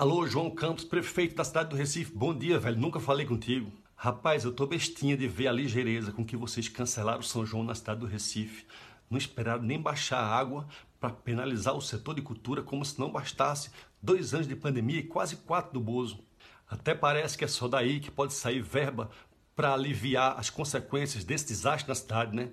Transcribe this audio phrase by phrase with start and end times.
[0.00, 2.10] Alô, João Campos, prefeito da cidade do Recife.
[2.14, 2.78] Bom dia, velho.
[2.78, 3.70] Nunca falei contigo.
[3.94, 7.62] Rapaz, eu tô bestinha de ver a ligeireza com que vocês cancelaram o São João
[7.62, 8.64] na cidade do Recife.
[9.10, 10.66] Não esperaram nem baixar a água
[10.98, 13.70] para penalizar o setor de cultura como se não bastasse
[14.02, 16.24] dois anos de pandemia e quase quatro do Bozo.
[16.66, 19.10] Até parece que é só daí que pode sair verba
[19.54, 22.48] para aliviar as consequências desse desastre na cidade, né?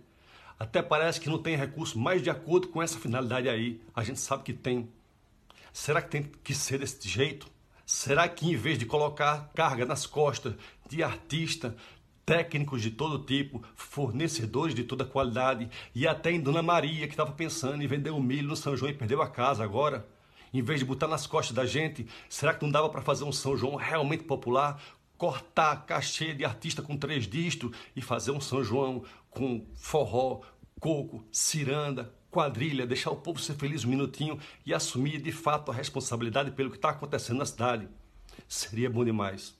[0.59, 3.79] Até parece que não tem recurso mais de acordo com essa finalidade aí.
[3.95, 4.89] A gente sabe que tem.
[5.71, 7.47] Será que tem que ser desse jeito?
[7.85, 10.53] Será que em vez de colocar carga nas costas
[10.89, 11.75] de artista,
[12.25, 17.31] técnicos de todo tipo, fornecedores de toda qualidade e até em Dona Maria que estava
[17.31, 20.05] pensando em vender o milho no São João e perdeu a casa agora?
[20.53, 23.31] Em vez de botar nas costas da gente, será que não dava para fazer um
[23.31, 24.81] São João realmente popular?
[25.17, 30.41] Cortar cachê de artista com três dígitos e fazer um São João com forró,
[30.79, 35.73] coco, ciranda, quadrilha, deixar o povo ser feliz um minutinho e assumir de fato a
[35.73, 37.87] responsabilidade pelo que está acontecendo na cidade.
[38.47, 39.55] Seria bom demais.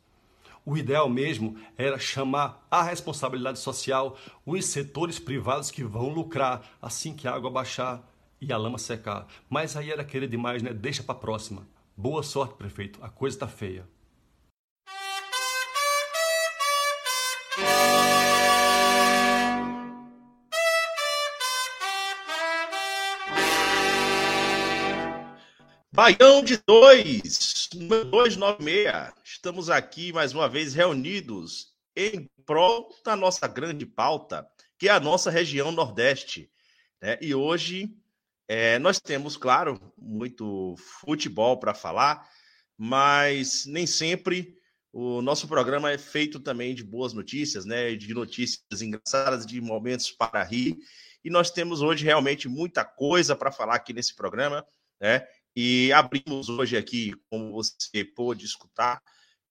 [0.65, 7.15] O ideal mesmo era chamar a responsabilidade social os setores privados que vão lucrar assim
[7.15, 8.05] que a água baixar
[8.41, 9.27] e a lama secar.
[9.49, 10.73] Mas aí era querer demais, né?
[10.73, 11.65] Deixa para próxima.
[11.95, 12.99] Boa sorte, prefeito.
[13.01, 13.87] A coisa tá feia.
[25.97, 29.13] Baião de 2, número 296.
[29.23, 34.47] Estamos aqui mais uma vez reunidos em prol da nossa grande pauta,
[34.77, 36.51] que é a nossa região Nordeste.
[37.01, 37.17] Né?
[37.19, 37.89] E hoje
[38.47, 42.29] é, nós temos, claro, muito futebol para falar,
[42.77, 44.55] mas nem sempre
[44.93, 47.95] o nosso programa é feito também de boas notícias, né?
[47.95, 50.77] De notícias engraçadas, de momentos para rir.
[51.25, 54.63] E nós temos hoje realmente muita coisa para falar aqui nesse programa,
[55.01, 55.25] né?
[55.59, 59.01] E abrimos hoje aqui, como você pôde escutar,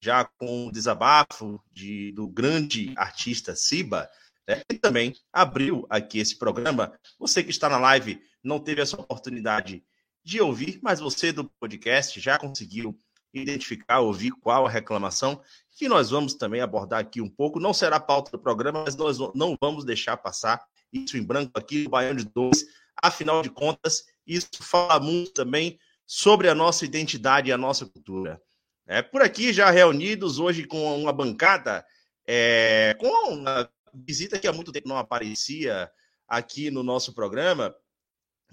[0.01, 4.09] já com o desabafo de, do grande artista Siba,
[4.47, 4.63] né?
[4.71, 6.97] e também abriu aqui esse programa.
[7.19, 9.83] Você que está na live não teve essa oportunidade
[10.23, 12.97] de ouvir, mas você do podcast já conseguiu
[13.35, 15.43] identificar, ouvir qual a reclamação,
[15.77, 17.59] que nós vamos também abordar aqui um pouco.
[17.59, 21.83] Não será pauta do programa, mas nós não vamos deixar passar isso em branco aqui
[21.83, 22.65] no Baiano de Dois.
[23.03, 28.41] Afinal de contas, isso fala muito também sobre a nossa identidade e a nossa cultura.
[28.87, 31.85] É, por aqui, já reunidos hoje com uma bancada,
[32.27, 35.91] é, com uma visita que há muito tempo não aparecia
[36.29, 37.75] aqui no nosso programa,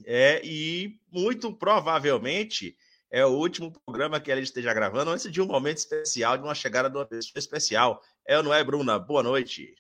[0.06, 2.76] é, e muito provavelmente
[3.12, 6.56] é o último programa que ela esteja gravando antes de um momento especial, de uma
[6.56, 8.02] chegada de uma pessoa especial.
[8.26, 8.98] É ou não é, Bruna?
[8.98, 9.76] Boa noite.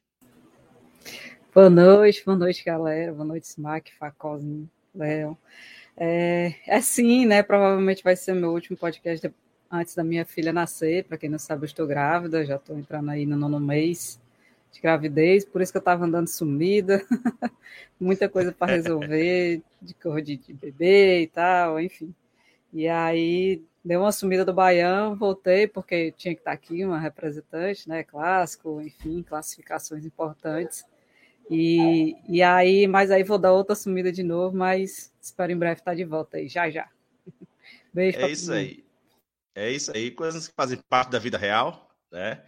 [1.51, 3.11] Boa noite, boa noite, galera.
[3.11, 5.35] Boa noite, Smack, Facozinho, Léo.
[5.97, 7.43] É, é sim, né?
[7.43, 9.31] Provavelmente vai ser meu último podcast
[9.71, 11.05] antes da minha filha nascer.
[11.05, 14.19] Para quem não sabe, eu estou grávida, já estou entrando aí no nono mês
[14.71, 17.05] de gravidez, por isso que eu estava andando sumida,
[17.99, 22.13] muita coisa para resolver, de cor de, de bebê e tal, enfim.
[22.73, 27.87] E aí deu uma sumida do Baião, voltei porque tinha que estar aqui uma representante,
[27.87, 30.83] né, clássico, enfim, classificações importantes.
[31.49, 35.81] E, e aí, mas aí vou dar outra sumida de novo, mas espero em breve
[35.81, 36.89] estar de volta aí, já já.
[37.93, 38.19] Beijo.
[38.19, 38.83] É isso aí.
[39.55, 42.43] É isso aí, coisas que fazem parte da vida real, né?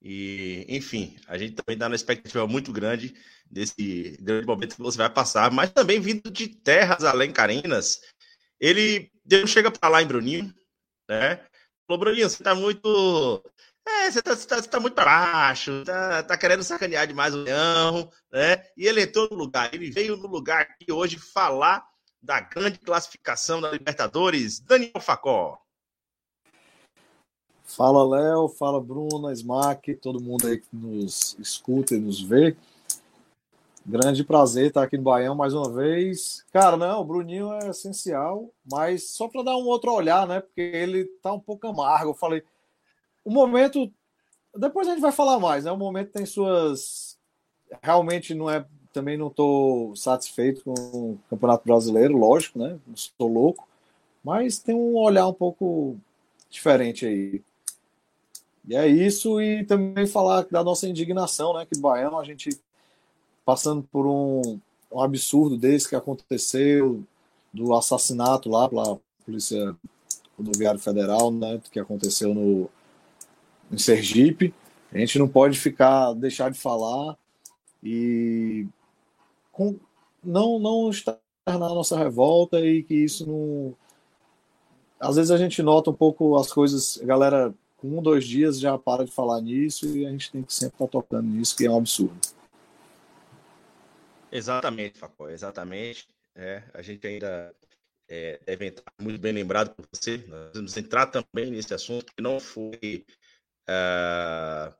[0.00, 3.14] E, enfim, a gente também está numa expectativa muito grande
[3.50, 8.00] desse grande momento que você vai passar, mas também vindo de terras além carinas.
[8.60, 10.54] Ele Deus chega para lá em Bruninho,
[11.08, 11.36] né?
[11.86, 13.42] Falou, Bruninho, você está muito.
[13.88, 18.62] É, você está tá, tá muito baixo, tá, tá querendo sacanear demais o leão, né?
[18.76, 21.86] E ele entrou no lugar, ele veio no lugar aqui hoje falar
[22.22, 25.58] da grande classificação da Libertadores, Daniel Facó.
[27.64, 32.56] Fala, Léo, fala, Bruna, Smack, todo mundo aí que nos escuta e nos vê.
[33.86, 36.44] Grande prazer estar aqui no Baião mais uma vez.
[36.52, 40.40] Cara, não, o Bruninho é essencial, mas só para dar um outro olhar, né?
[40.40, 42.10] Porque ele tá um pouco amargo.
[42.10, 42.42] Eu falei,
[43.28, 43.92] o momento.
[44.56, 45.70] Depois a gente vai falar mais, né?
[45.70, 47.18] O momento tem suas.
[47.82, 48.64] Realmente não é.
[48.90, 52.78] Também não estou satisfeito com o Campeonato Brasileiro, lógico, né?
[52.94, 53.68] Estou louco
[54.24, 55.96] Mas tem um olhar um pouco
[56.48, 57.42] diferente aí.
[58.66, 61.66] E é isso, e também falar da nossa indignação, né?
[61.70, 62.58] Que Baiano a gente
[63.44, 64.58] passando por um,
[64.90, 67.04] um absurdo desse que aconteceu,
[67.52, 69.76] do assassinato lá pela Polícia
[70.36, 71.60] Rodoviária Federal, né?
[71.70, 72.70] Que aconteceu no,
[73.70, 74.54] em Sergipe.
[74.92, 77.16] A gente não pode ficar, deixar de falar
[77.82, 78.66] e
[79.52, 79.76] com,
[80.24, 83.74] não, não estar na nossa revolta e que isso não.
[84.98, 88.76] Às vezes a gente nota um pouco as coisas, galera com um, dois dias já
[88.76, 91.70] para de falar nisso e a gente tem que sempre estar tocando nisso, que é
[91.70, 92.18] um absurdo.
[94.30, 96.08] Exatamente, Facó, exatamente.
[96.34, 97.54] É, a gente ainda
[98.08, 100.18] é, deve entrar muito bem lembrado por você.
[100.26, 103.04] Nós vamos entrar também nesse assunto que não foi.
[103.68, 104.74] Uh,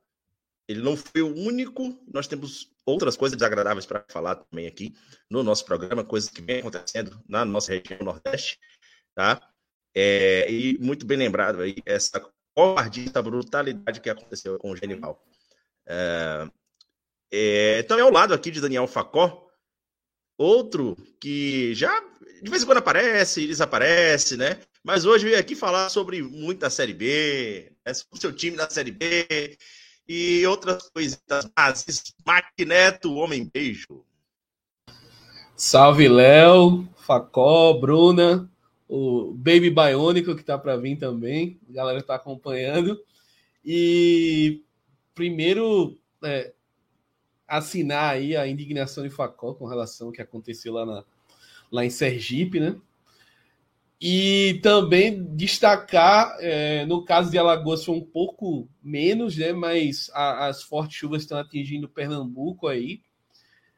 [0.66, 1.98] ele não foi o único.
[2.12, 4.94] Nós temos outras coisas desagradáveis para falar também aqui
[5.30, 8.58] no nosso programa, coisas que vem acontecendo na nossa região Nordeste,
[9.14, 9.40] tá?
[9.94, 12.20] É, e muito bem lembrado aí, essa
[12.54, 15.22] covardia, brutalidade que aconteceu com o Genival.
[15.86, 16.50] É,
[17.30, 19.46] é, também ao lado aqui de Daniel Facó,
[20.36, 22.00] outro que já
[22.42, 24.60] de vez em quando aparece, desaparece, né?
[24.88, 28.70] Mas hoje veio aqui falar sobre muita Série B, é sobre o seu time na
[28.70, 29.58] Série B
[30.08, 31.20] e outras coisas.
[31.54, 34.02] Mas Smack Neto, Homem Beijo.
[35.54, 38.50] Salve, Léo, Facó, Bruna,
[38.88, 42.98] o Baby Biônico que tá para vir também, a galera tá acompanhando.
[43.62, 44.64] E
[45.14, 46.54] primeiro, é,
[47.46, 51.04] assinar aí a indignação de Facó com relação ao que aconteceu lá, na,
[51.70, 52.74] lá em Sergipe, né?
[54.00, 59.52] E também destacar, é, no caso de Alagoas foi um pouco menos, né?
[59.52, 63.02] Mas a, as fortes chuvas estão atingindo Pernambuco aí.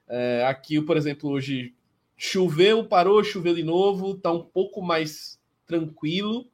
[0.07, 1.75] É, aqui, por exemplo, hoje
[2.17, 6.47] choveu, parou, choveu de novo, está um pouco mais tranquilo,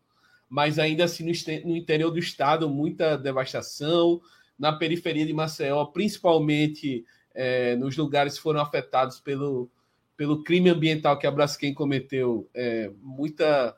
[0.48, 4.20] mas ainda assim no, no interior do estado muita devastação,
[4.56, 7.04] na periferia de Maceió, principalmente
[7.34, 9.68] é, nos lugares que foram afetados pelo,
[10.16, 13.76] pelo crime ambiental que a Braskem cometeu, é, muita,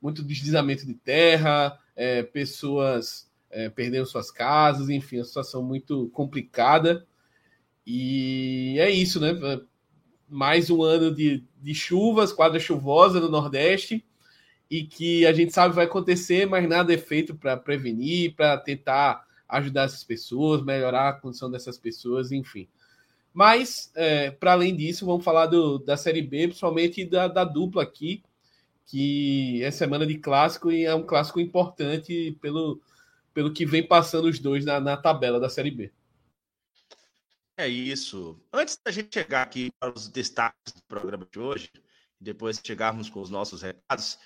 [0.00, 7.06] muito deslizamento de terra, é, pessoas é, perderam suas casas, enfim, uma situação muito complicada.
[7.86, 9.32] E é isso, né?
[10.28, 14.04] Mais um ano de, de chuvas, quadra chuvosa no Nordeste,
[14.70, 19.24] e que a gente sabe vai acontecer, mas nada é feito para prevenir, para tentar
[19.48, 22.66] ajudar essas pessoas, melhorar a condição dessas pessoas, enfim.
[23.34, 27.82] Mas, é, para além disso, vamos falar do, da Série B, principalmente da, da, dupla
[27.82, 28.22] aqui,
[28.86, 32.80] que é semana de clássico e é um clássico importante pelo,
[33.34, 35.92] pelo que vem passando os dois na, na tabela da Série B.
[37.56, 38.40] É isso.
[38.52, 41.72] Antes da gente chegar aqui para os destaques do programa de hoje,
[42.20, 44.16] depois chegarmos com os nossos recados,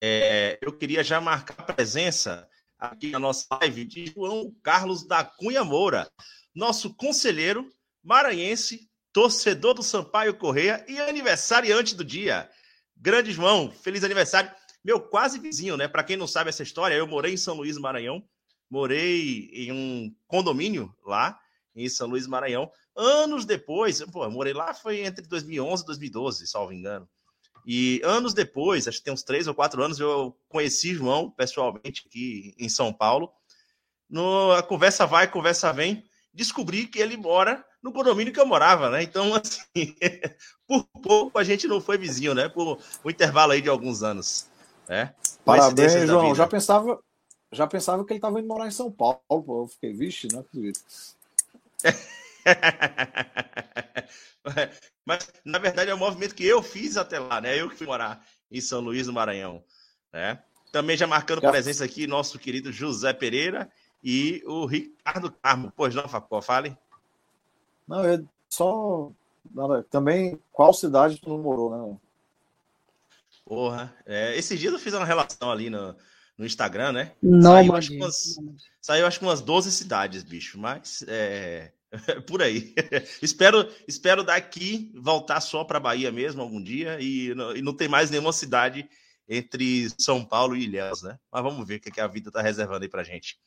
[0.00, 2.48] é, eu queria já marcar a presença
[2.78, 6.08] aqui na nossa live de João Carlos da Cunha Moura,
[6.54, 7.68] nosso conselheiro
[8.02, 12.50] maranhense, torcedor do Sampaio Correia e aniversariante do dia.
[12.96, 14.50] Grande João, feliz aniversário.
[14.84, 15.86] Meu quase vizinho, né?
[15.86, 18.22] Para quem não sabe essa história, eu morei em São Luís, Maranhão.
[18.68, 21.38] Morei em um condomínio lá
[21.74, 22.70] em São Luís, Maranhão.
[22.96, 27.08] Anos depois, pô, eu morei lá foi entre 2011 e 2012, salvo engano.
[27.64, 32.02] E anos depois, acho que tem uns três ou quatro anos, eu conheci João pessoalmente
[32.06, 33.32] aqui em São Paulo.
[34.10, 36.04] No, a conversa vai, a conversa vem.
[36.32, 39.02] Descobri que ele mora no condomínio que eu morava, né?
[39.02, 39.94] Então, assim,
[40.66, 42.48] por pouco a gente não foi vizinho, né?
[42.48, 44.46] Por um intervalo aí de alguns anos.
[44.88, 45.14] Né?
[45.44, 46.34] Parabéns, João.
[46.34, 46.98] Já pensava,
[47.52, 49.20] já pensava que ele estava indo morar em São Paulo.
[49.28, 49.62] Pô.
[49.62, 50.80] Eu fiquei, vixe, não acredito.
[55.04, 57.60] Mas, na verdade, é um movimento que eu fiz até lá, né?
[57.60, 59.62] Eu que fui morar em São Luís, no Maranhão.
[60.12, 60.38] Né?
[60.70, 63.70] Também já marcando presença aqui, nosso querido José Pereira
[64.02, 65.72] e o Ricardo Carmo.
[65.76, 66.76] Pois não, Facó, fale.
[67.86, 69.10] Não, é só.
[69.90, 71.98] Também, qual cidade tu não morou, né?
[73.44, 75.94] Porra, é, esses dias eu fiz uma relação ali no,
[76.38, 77.12] no Instagram, né?
[77.22, 78.40] Não, saiu, acho umas,
[78.80, 81.72] saiu acho que umas 12 cidades, bicho, mas é,
[82.26, 82.74] por aí.
[83.20, 87.88] espero, espero daqui voltar só para Bahia mesmo algum dia e não, e não tem
[87.88, 88.88] mais nenhuma cidade
[89.28, 91.18] entre São Paulo e Ilhéus, né?
[91.30, 93.38] Mas vamos ver o que, que a vida está reservando aí para gente.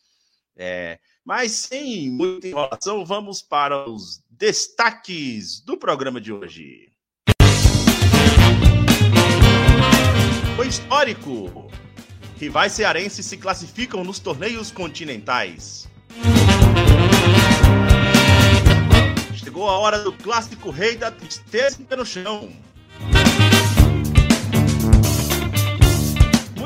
[0.58, 6.92] É, mas sem muita enrolação, vamos para os destaques do programa de hoje.
[10.58, 11.70] O histórico.
[12.38, 15.88] Rivais cearenses se classificam nos torneios continentais.
[19.34, 22.52] Chegou a hora do clássico rei da tristeza no chão.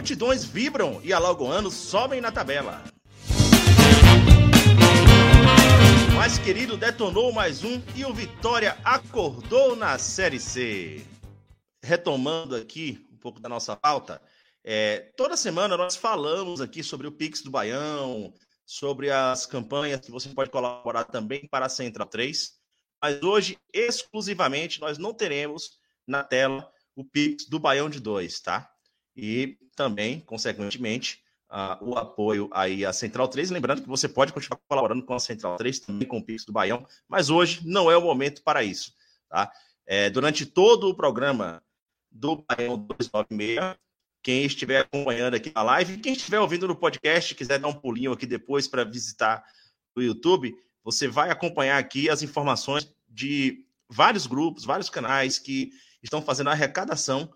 [0.10, 2.84] multidões vibram e alagoanos sobem na tabela.
[6.19, 11.01] Mais querido detonou mais um e o Vitória acordou na Série C.
[11.81, 14.21] Retomando aqui um pouco da nossa pauta,
[14.61, 18.33] é, toda semana nós falamos aqui sobre o Pix do Baião,
[18.65, 22.51] sobre as campanhas que você pode colaborar também para a Central 3.
[23.01, 28.69] Mas hoje, exclusivamente, nós não teremos na tela o Pix do Baião de 2, tá?
[29.15, 33.50] E também, consequentemente, uh, o apoio aí à Central 3.
[33.51, 36.53] Lembrando que você pode continuar colaborando com a Central 3, também com o Pix do
[36.53, 38.94] Baião, mas hoje não é o momento para isso.
[39.27, 39.51] Tá?
[39.86, 41.62] É, durante todo o programa
[42.12, 43.77] do Baião 296,
[44.22, 48.12] quem estiver acompanhando aqui na live, quem estiver ouvindo no podcast, quiser dar um pulinho
[48.12, 49.44] aqui depois para visitar
[49.96, 50.53] o YouTube,
[50.84, 55.72] você vai acompanhar aqui as informações de vários grupos, vários canais que
[56.03, 57.34] estão fazendo arrecadação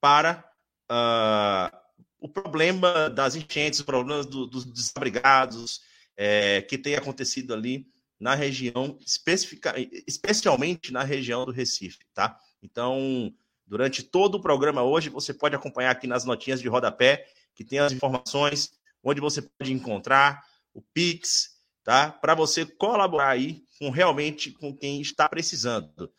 [0.00, 0.44] para
[0.90, 1.83] uh,
[2.24, 5.82] o problema das enchentes, o problema do, dos desabrigados
[6.16, 7.86] é, que tem acontecido ali
[8.18, 9.74] na região, especifica,
[10.08, 12.40] especialmente na região do Recife, tá?
[12.62, 13.30] Então,
[13.66, 17.78] durante todo o programa hoje, você pode acompanhar aqui nas notinhas de rodapé, que tem
[17.78, 22.10] as informações, onde você pode encontrar o Pix, tá?
[22.10, 26.10] Para você colaborar aí com realmente com quem está precisando,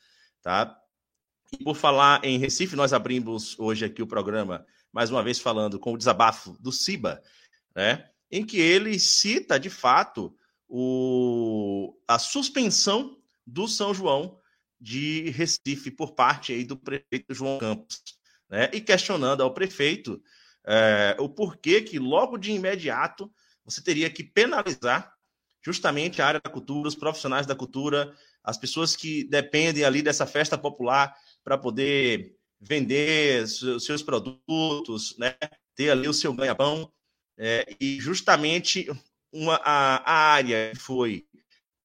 [0.43, 0.79] tá?
[1.51, 4.63] E por falar em Recife, nós abrimos hoje aqui o programa
[4.95, 7.21] mais uma vez falando com o desabafo do Ciba,
[7.75, 10.33] né, em que ele cita de fato
[10.69, 14.39] o, a suspensão do São João
[14.79, 18.01] de Recife por parte aí do prefeito João Campos,
[18.49, 20.23] né, e questionando ao prefeito
[20.65, 23.29] é, o porquê que logo de imediato
[23.65, 25.13] você teria que penalizar
[25.61, 30.25] justamente a área da cultura, os profissionais da cultura, as pessoas que dependem ali dessa
[30.25, 32.37] festa popular para poder
[32.67, 35.35] vender seus produtos, né?
[35.75, 36.91] ter ali o seu ganha-pão.
[37.37, 38.89] É, e justamente
[39.31, 41.27] uma, a, a área que foi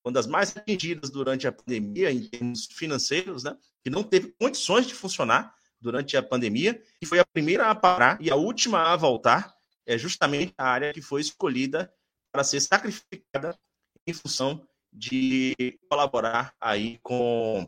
[0.04, 3.56] uma das mais atingidas durante a pandemia em termos financeiros, né?
[3.82, 8.20] que não teve condições de funcionar durante a pandemia, e foi a primeira a parar
[8.20, 9.54] e a última a voltar,
[9.86, 11.92] é justamente a área que foi escolhida
[12.30, 13.58] para ser sacrificada
[14.06, 15.54] em função de
[15.88, 17.66] colaborar aí com,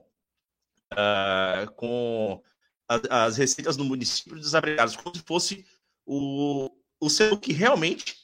[0.93, 2.43] uh, com
[3.11, 5.67] as receitas do município desabrigados, como se fosse
[6.07, 6.71] o,
[7.01, 8.17] o seu que realmente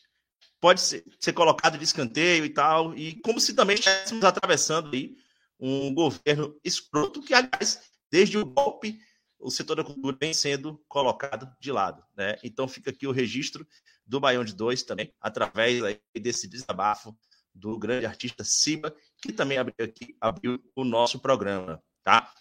[0.60, 5.16] pode ser, ser colocado de escanteio e tal, e como se também estivéssemos atravessando aí
[5.58, 9.00] um governo escroto que, aliás, desde o golpe,
[9.38, 12.02] o setor da cultura vem sendo colocado de lado.
[12.16, 12.37] Né?
[12.42, 13.66] Então fica aqui o registro
[14.06, 17.16] do Baião de Dois também, através aí desse desabafo
[17.54, 21.82] do grande artista Siba, que também abriu aqui abriu o nosso programa.
[22.02, 22.32] Tá?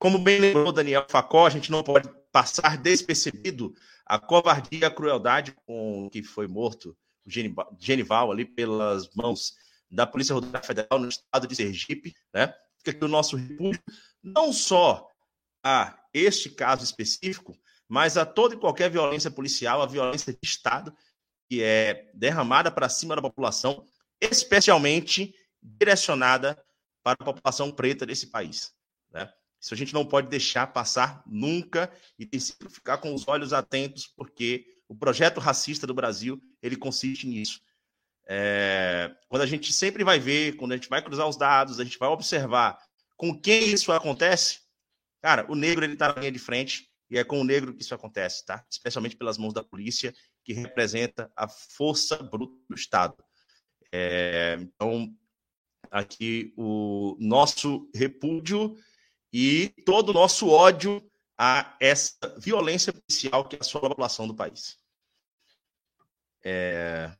[0.00, 3.74] Como bem lembrou Daniel Facó, a gente não pode passar despercebido
[4.06, 7.30] a covardia e a crueldade com que foi morto o
[7.78, 9.52] Genival ali pelas mãos
[9.90, 12.54] da Polícia Rodoviária Federal no estado de Sergipe, né?
[12.78, 13.82] Fica aqui o nosso repúdio,
[14.22, 15.06] não só
[15.62, 17.54] a este caso específico,
[17.86, 20.96] mas a toda e qualquer violência policial, a violência de Estado
[21.46, 23.84] que é derramada para cima da população,
[24.18, 26.56] especialmente direcionada
[27.02, 28.72] para a população preta desse país.
[29.60, 33.52] Isso a gente não pode deixar passar nunca e tem que ficar com os olhos
[33.52, 37.60] atentos, porque o projeto racista do Brasil ele consiste nisso.
[38.26, 41.84] É, quando a gente sempre vai ver, quando a gente vai cruzar os dados, a
[41.84, 42.78] gente vai observar
[43.16, 44.60] com quem isso acontece,
[45.20, 47.82] cara, o negro ele está na linha de frente e é com o negro que
[47.82, 48.64] isso acontece, tá?
[48.70, 50.14] Especialmente pelas mãos da polícia,
[50.44, 53.16] que representa a força bruta do Estado.
[53.92, 55.12] É, então,
[55.90, 58.76] aqui o nosso repúdio
[59.32, 61.02] e todo o nosso ódio
[61.38, 64.78] a essa violência policial que assola a população do país.
[66.44, 67.10] É...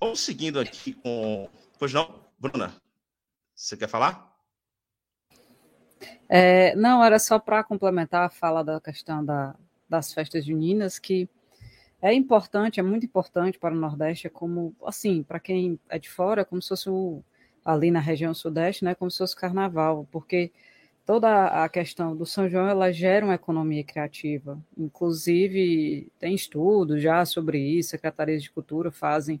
[0.00, 1.48] Vamos seguindo aqui com.
[1.78, 2.74] Pois não, Bruna,
[3.54, 4.36] você quer falar?
[6.28, 9.56] É, não, era só para complementar a fala da questão da,
[9.88, 11.28] das festas juninas, que
[12.00, 16.08] é importante, é muito importante para o Nordeste, é como, assim, para quem é de
[16.08, 17.24] fora, é como se fosse o,
[17.64, 20.52] ali na região Sudeste, né, como se fosse carnaval, porque
[21.08, 24.60] toda a questão do São João ela gera uma economia criativa.
[24.76, 29.40] Inclusive, tem estudos já sobre isso, secretarias de cultura fazem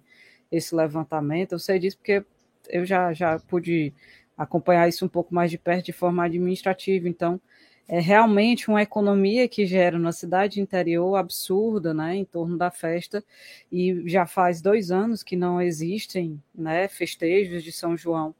[0.50, 1.52] esse levantamento.
[1.52, 2.24] Eu sei disso porque
[2.70, 3.92] eu já, já pude
[4.34, 7.06] acompanhar isso um pouco mais de perto de forma administrativa.
[7.06, 7.38] Então,
[7.86, 13.22] é realmente uma economia que gera na cidade interior absurda, né, em torno da festa,
[13.70, 18.34] e já faz dois anos que não existem, né, festejos de São João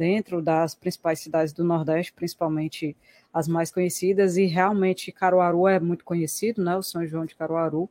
[0.00, 2.96] dentro das principais cidades do Nordeste, principalmente
[3.30, 7.86] as mais conhecidas, e realmente Caruaru é muito conhecido, né, o São João de Caruaru,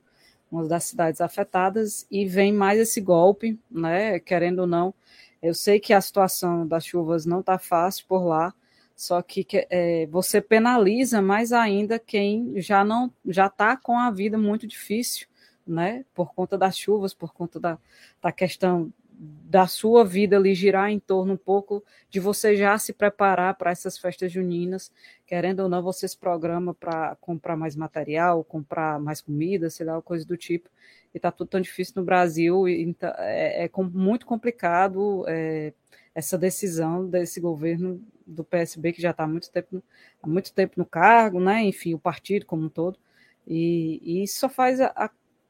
[0.51, 4.19] uma das cidades afetadas, e vem mais esse golpe, né?
[4.19, 4.91] Querendo ou não,
[5.39, 8.55] eu sei que a situação das chuvas não está fácil por lá,
[8.95, 14.35] só que é, você penaliza mais ainda quem já não já está com a vida
[14.35, 15.27] muito difícil,
[15.65, 16.03] né?
[16.15, 17.77] Por conta das chuvas, por conta da,
[18.19, 22.93] da questão da sua vida ali girar em torno um pouco de você já se
[22.93, 24.91] preparar para essas festas juninas,
[25.27, 30.01] querendo ou não, você se programa para comprar mais material, comprar mais comida, sei lá,
[30.01, 30.69] coisa do tipo,
[31.13, 35.73] e está tudo tão difícil no Brasil, e então, é, é muito complicado é,
[36.15, 39.83] essa decisão desse governo do PSB, que já está há muito tempo,
[40.23, 41.61] há muito tempo no cargo, né?
[41.63, 42.97] enfim, o partido como um todo,
[43.45, 45.09] e, e isso só faz a, a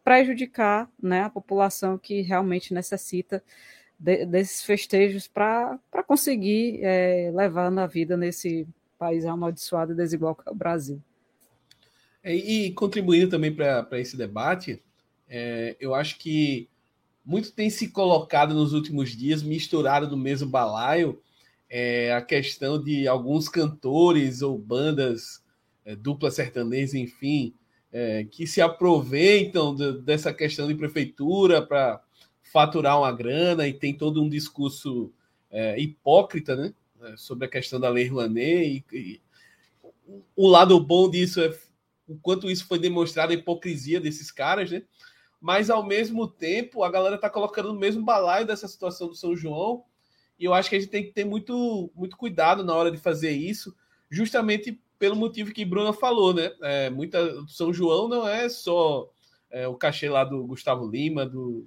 [0.09, 3.43] prejudicar né, a população que realmente necessita
[3.99, 10.49] de, desses festejos para conseguir é, levar na vida nesse país amaldiçoado e desigual que
[10.49, 10.99] é o Brasil.
[12.23, 14.81] É, e contribuindo também para esse debate,
[15.29, 16.67] é, eu acho que
[17.23, 21.21] muito tem se colocado nos últimos dias, misturado no mesmo balaio,
[21.69, 25.43] é, a questão de alguns cantores ou bandas,
[25.85, 27.53] é, dupla sertaneja, enfim,
[27.91, 32.01] é, que se aproveitam de, dessa questão de prefeitura para
[32.43, 35.11] faturar uma grana e tem todo um discurso
[35.51, 38.85] é, hipócrita né, é, sobre a questão da lei Rouanet.
[38.91, 39.21] E, e,
[40.35, 41.55] o lado bom disso é
[42.07, 44.81] o quanto isso foi demonstrado a hipocrisia desses caras, né?
[45.39, 49.35] Mas ao mesmo tempo a galera está colocando no mesmo balaio dessa situação do São
[49.35, 49.85] João.
[50.37, 52.97] E eu acho que a gente tem que ter muito, muito cuidado na hora de
[52.97, 53.75] fazer isso,
[54.09, 56.51] justamente pelo motivo que Bruna falou, né?
[56.61, 59.09] É, muita, São João não é só
[59.49, 61.65] é, o cachê lá do Gustavo Lima, do,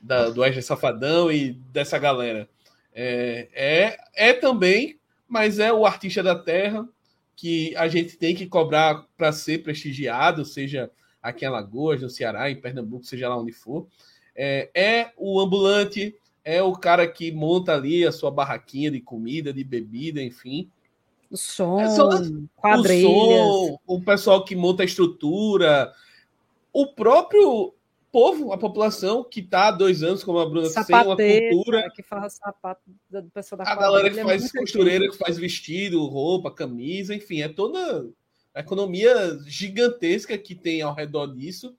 [0.00, 2.48] da, do Wesley Safadão e dessa galera.
[2.94, 4.98] É, é, é também,
[5.28, 6.88] mas é o artista da terra
[7.36, 10.90] que a gente tem que cobrar para ser prestigiado, seja
[11.22, 13.86] aqui em Alagoas, no Ceará, em Pernambuco, seja lá onde for.
[14.34, 19.52] É, é o ambulante, é o cara que monta ali a sua barraquinha de comida,
[19.52, 20.70] de bebida, enfim.
[21.30, 22.08] O som, é só,
[22.54, 23.10] quadrilhas.
[23.10, 25.92] O, som, o pessoal que monta a estrutura,
[26.72, 27.74] o próprio
[28.12, 31.90] povo, a população que está há dois anos, como a Bruna, sem uma cultura.
[31.94, 36.50] Que faz sapato do pessoal da A galera que faz costureira, que faz vestido, roupa,
[36.50, 38.08] camisa, enfim, é toda
[38.54, 41.76] a economia gigantesca que tem ao redor disso.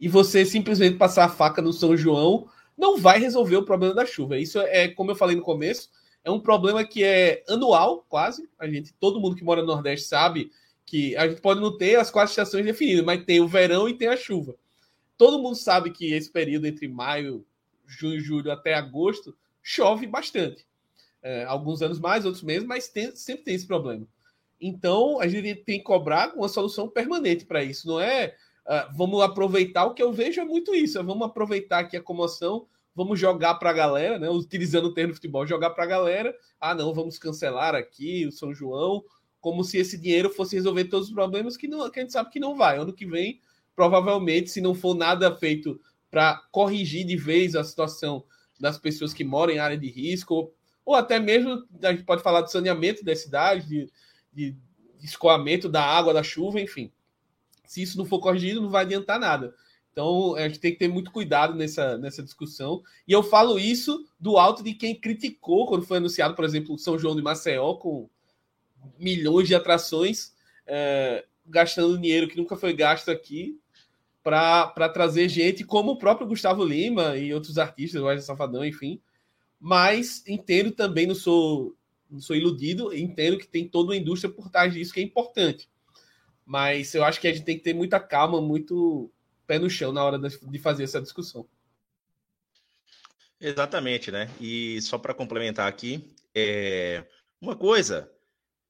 [0.00, 4.06] E você simplesmente passar a faca no São João não vai resolver o problema da
[4.06, 4.38] chuva.
[4.38, 5.90] Isso é, como eu falei no começo,
[6.24, 8.48] é um problema que é anual, quase.
[8.58, 10.50] A gente, todo mundo que mora no Nordeste sabe
[10.86, 13.94] que a gente pode não ter as quatro estações definidas, mas tem o verão e
[13.94, 14.54] tem a chuva.
[15.16, 17.44] Todo mundo sabe que esse período entre maio,
[17.86, 20.66] junho, julho até agosto chove bastante.
[21.22, 24.06] É, alguns anos mais, outros meses, mas tem, sempre tem esse problema.
[24.60, 27.86] Então a gente tem que cobrar uma solução permanente para isso.
[27.86, 28.34] Não é
[28.66, 30.98] uh, vamos aproveitar o que eu vejo é muito isso.
[30.98, 34.30] É, vamos aproveitar aqui a comoção vamos jogar para a galera, né?
[34.30, 36.34] Utilizando o termo futebol, jogar para a galera.
[36.60, 39.04] Ah, não, vamos cancelar aqui o São João,
[39.40, 42.30] como se esse dinheiro fosse resolver todos os problemas que, não, que a gente sabe
[42.30, 42.78] que não vai.
[42.78, 43.40] Ano que vem,
[43.74, 45.80] provavelmente, se não for nada feito
[46.10, 48.24] para corrigir de vez a situação
[48.58, 50.54] das pessoas que moram em área de risco, ou,
[50.84, 53.90] ou até mesmo a gente pode falar de saneamento da cidade, de,
[54.32, 54.52] de,
[54.98, 56.92] de escoamento da água, da chuva, enfim.
[57.66, 59.54] Se isso não for corrigido, não vai adiantar nada.
[59.94, 62.82] Então, a gente tem que ter muito cuidado nessa, nessa discussão.
[63.06, 66.98] E eu falo isso do alto de quem criticou quando foi anunciado, por exemplo, São
[66.98, 68.10] João de Maceió, com
[68.98, 70.34] milhões de atrações,
[70.66, 73.56] é, gastando dinheiro que nunca foi gasto aqui,
[74.20, 79.00] para trazer gente como o próprio Gustavo Lima e outros artistas, o Wesley Safadão, enfim.
[79.60, 81.76] Mas entendo também, não sou,
[82.10, 85.68] não sou iludido, entendo que tem toda uma indústria por trás disso que é importante.
[86.44, 89.08] Mas eu acho que a gente tem que ter muita calma, muito
[89.46, 91.48] pé no chão na hora de fazer essa discussão.
[93.40, 94.30] Exatamente, né?
[94.40, 97.04] E só para complementar aqui, é...
[97.40, 98.10] uma coisa,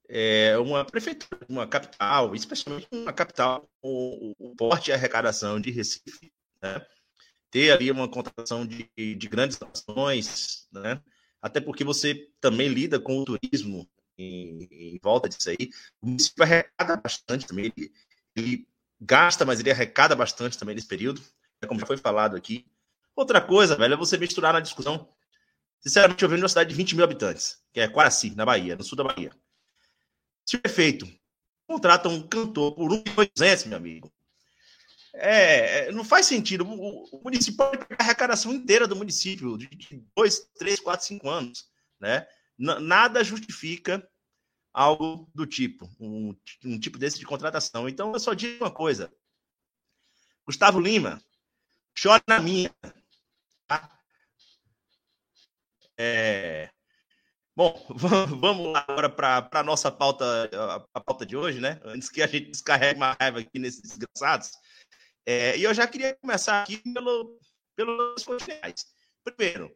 [0.07, 6.31] é uma prefeitura, uma capital, especialmente uma capital, o, o porte e arrecadação de Recife,
[6.61, 6.85] né?
[7.49, 11.01] ter ali uma contratação de, de grandes ações, né?
[11.41, 15.69] até porque você também lida com o turismo em, em volta disso aí.
[16.01, 17.91] O município arrecada bastante também, ele,
[18.35, 18.67] ele
[19.05, 21.21] gasta, mas ele arrecada bastante também nesse período,
[21.61, 22.65] é como já foi falado aqui.
[23.15, 25.07] Outra coisa, velho, é você misturar na discussão.
[25.79, 28.75] Sinceramente, eu venho de uma cidade de 20 mil habitantes, que é Quaraci, na Bahia,
[28.75, 29.31] no sul da Bahia.
[30.45, 31.07] Se o prefeito
[31.67, 34.11] contrata um cantor por 1.800, meu amigo,
[35.13, 36.65] é, é, não faz sentido.
[36.67, 41.65] O, município pode pegar a arrecadação inteira do município de 2, 3, 4, 5 anos.
[41.99, 42.27] Né?
[42.57, 44.05] Nada justifica
[44.75, 46.35] algo do tipo, um,
[46.65, 47.87] um tipo desse de contratação.
[47.87, 49.09] Então, eu só digo uma coisa.
[50.45, 51.23] Gustavo Lima
[51.97, 52.69] chore na minha.
[53.65, 53.89] Tá?
[55.97, 56.69] É...
[57.55, 57.87] Bom,
[58.37, 60.25] vamos lá agora para a nossa pauta,
[60.93, 61.79] a pauta de hoje, né?
[61.85, 64.51] Antes que a gente descarregue uma raiva aqui nesses desgraçados.
[65.25, 67.39] É, e eu já queria começar aqui pelo,
[67.77, 68.85] pelos finais.
[69.23, 69.73] Primeiro,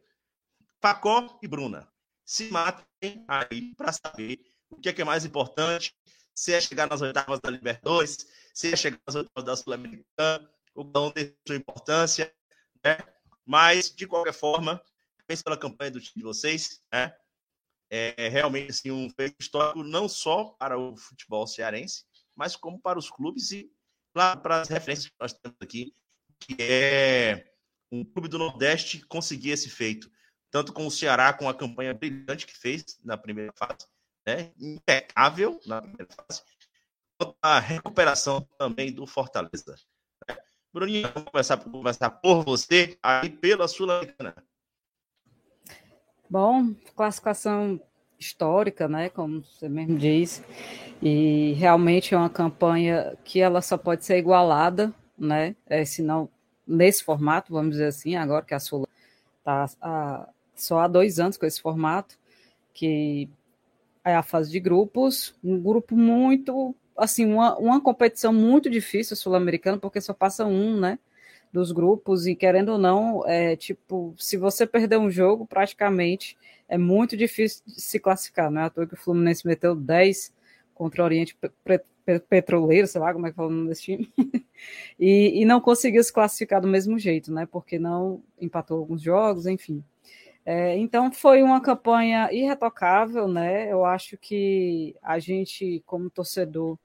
[0.78, 1.90] Pacó e Bruna
[2.22, 4.38] se matem aí para saber
[4.70, 5.94] o que é, que é mais importante,
[6.34, 10.84] se é chegar nas oitavas da Libertadores, se é chegar nas oitavas da Sul-Americana, o
[10.84, 12.32] não tem sua importância,
[12.84, 12.98] né?
[13.44, 14.82] Mas, de qualquer forma,
[15.26, 17.14] penso pela campanha do time de vocês, né?
[17.92, 22.04] É realmente assim, um feito histórico não só para o futebol cearense,
[22.36, 23.68] mas como para os clubes e
[24.12, 25.92] claro, para as referências que nós temos aqui,
[26.38, 27.52] que é
[27.90, 30.10] um clube do Nordeste conseguir esse feito,
[30.50, 33.86] tanto com o Ceará, com a campanha brilhante que fez na primeira fase,
[34.26, 34.52] né?
[34.58, 36.42] impecável na primeira fase,
[37.42, 39.76] a recuperação também do Fortaleza.
[40.28, 40.36] Né?
[40.72, 44.34] Bruninho, vamos começar, começar por você, aí pela Sul-Americana.
[46.28, 47.80] Bom, classificação
[48.18, 50.44] histórica, né, como você mesmo diz,
[51.02, 56.28] e realmente é uma campanha que ela só pode ser igualada, né, é, se não
[56.66, 58.86] nesse formato, vamos dizer assim, agora que a Sula
[59.38, 62.16] está só há dois anos com esse formato,
[62.72, 63.28] que
[64.04, 69.78] é a fase de grupos, um grupo muito, assim, uma, uma competição muito difícil sul-americana,
[69.78, 70.98] porque só passa um, né,
[71.52, 76.36] dos grupos, e querendo ou não, é tipo, se você perder um jogo, praticamente
[76.68, 80.32] é muito difícil se classificar, não é à toa que o Fluminense meteu 10
[80.74, 81.36] contra o Oriente
[82.28, 84.10] Petroleiro, sei lá como é que fala o nome desse time,
[84.98, 89.46] e, e não conseguiu se classificar do mesmo jeito, né, porque não empatou alguns jogos,
[89.46, 89.84] enfim.
[90.44, 93.70] É, então foi uma campanha irretocável, né?
[93.70, 96.78] Eu acho que a gente, como torcedor,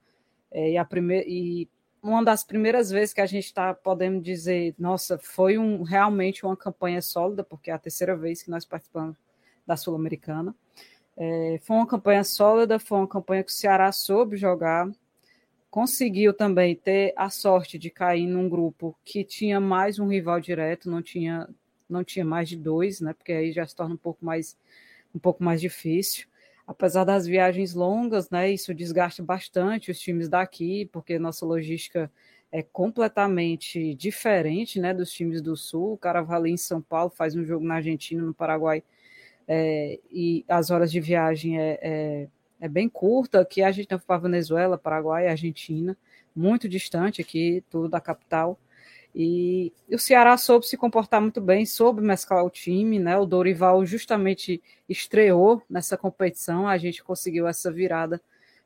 [0.50, 1.68] é, e, a primeira, e
[2.02, 6.56] uma das primeiras vezes que a gente está podendo dizer, nossa, foi um, realmente uma
[6.56, 9.16] campanha sólida, porque é a terceira vez que nós participamos
[9.66, 10.54] da Sul-Americana.
[11.16, 14.88] É, foi uma campanha sólida, foi uma campanha que o Ceará soube jogar,
[15.70, 20.90] conseguiu também ter a sorte de cair num grupo que tinha mais um rival direto,
[20.90, 21.48] não tinha,
[21.88, 23.12] não tinha mais de dois, né?
[23.12, 24.56] Porque aí já se torna um pouco mais,
[25.14, 26.26] um pouco mais difícil
[26.66, 32.10] apesar das viagens longas, né, isso desgasta bastante os times daqui, porque nossa logística
[32.50, 35.92] é completamente diferente, né, dos times do Sul.
[35.92, 38.82] O cara vai em São Paulo, faz um jogo na Argentina, no Paraguai,
[39.46, 42.28] é, e as horas de viagem é, é,
[42.60, 43.40] é bem curta.
[43.40, 45.96] Aqui a gente tem para Venezuela, Paraguai, Argentina,
[46.34, 48.58] muito distante aqui, tudo da capital.
[49.18, 53.16] E, o Ceará soube se comportar muito bem, soube mesclar o time, né?
[53.16, 58.20] O Dorival justamente estreou nessa competição, a gente conseguiu essa virada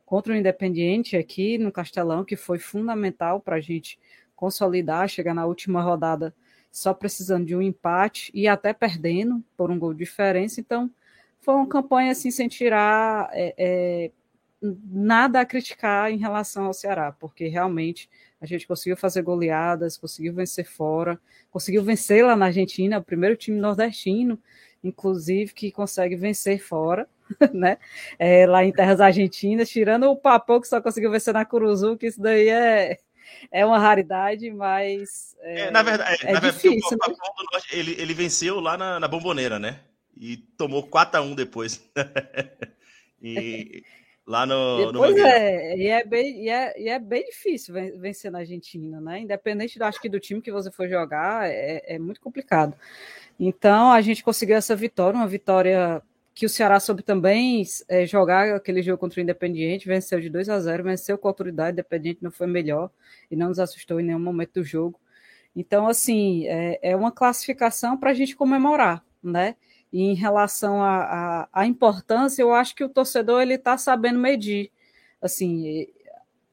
[0.04, 3.96] contra o Independiente aqui no Castelão, que foi fundamental para a gente
[4.34, 6.34] consolidar, chegar na última rodada
[6.72, 10.60] só precisando de um empate e até perdendo por um gol de diferença.
[10.60, 10.90] Então,
[11.40, 14.10] foi uma campanha assim sem tirar é, é,
[14.62, 18.08] nada a criticar em relação ao Ceará, porque realmente
[18.40, 21.18] a gente conseguiu fazer goleadas, conseguiu vencer fora,
[21.50, 24.38] conseguiu vencer lá na Argentina, o primeiro time nordestino,
[24.82, 27.08] inclusive, que consegue vencer fora,
[27.52, 27.78] né?
[28.18, 32.06] É, lá em terras argentinas, tirando o Papo que só conseguiu vencer na Curuzu, que
[32.06, 32.98] isso daí é,
[33.50, 36.80] é uma raridade, mas é, é, na verdade, é, na difícil.
[36.90, 37.48] Verdade, o né?
[37.52, 39.80] Norte, ele, ele venceu lá na, na Bomboneira, né?
[40.16, 41.82] E tomou 4 a 1 depois.
[43.22, 43.82] e
[44.26, 44.92] Lá no.
[44.92, 49.20] Pois é, e é, bem, e, é, e é bem difícil vencer na Argentina, né?
[49.20, 52.74] Independente, acho que do time que você for jogar, é, é muito complicado.
[53.38, 56.02] Então, a gente conseguiu essa vitória, uma vitória
[56.34, 60.48] que o Ceará soube também é, jogar aquele jogo contra o Independiente, venceu de 2
[60.48, 62.90] a 0, venceu com autoridade, Independiente não foi melhor
[63.30, 64.98] e não nos assustou em nenhum momento do jogo.
[65.54, 69.56] Então, assim, é, é uma classificação para a gente comemorar, né?
[69.92, 74.70] E em relação à importância, eu acho que o torcedor ele está sabendo medir.
[75.20, 75.88] Assim,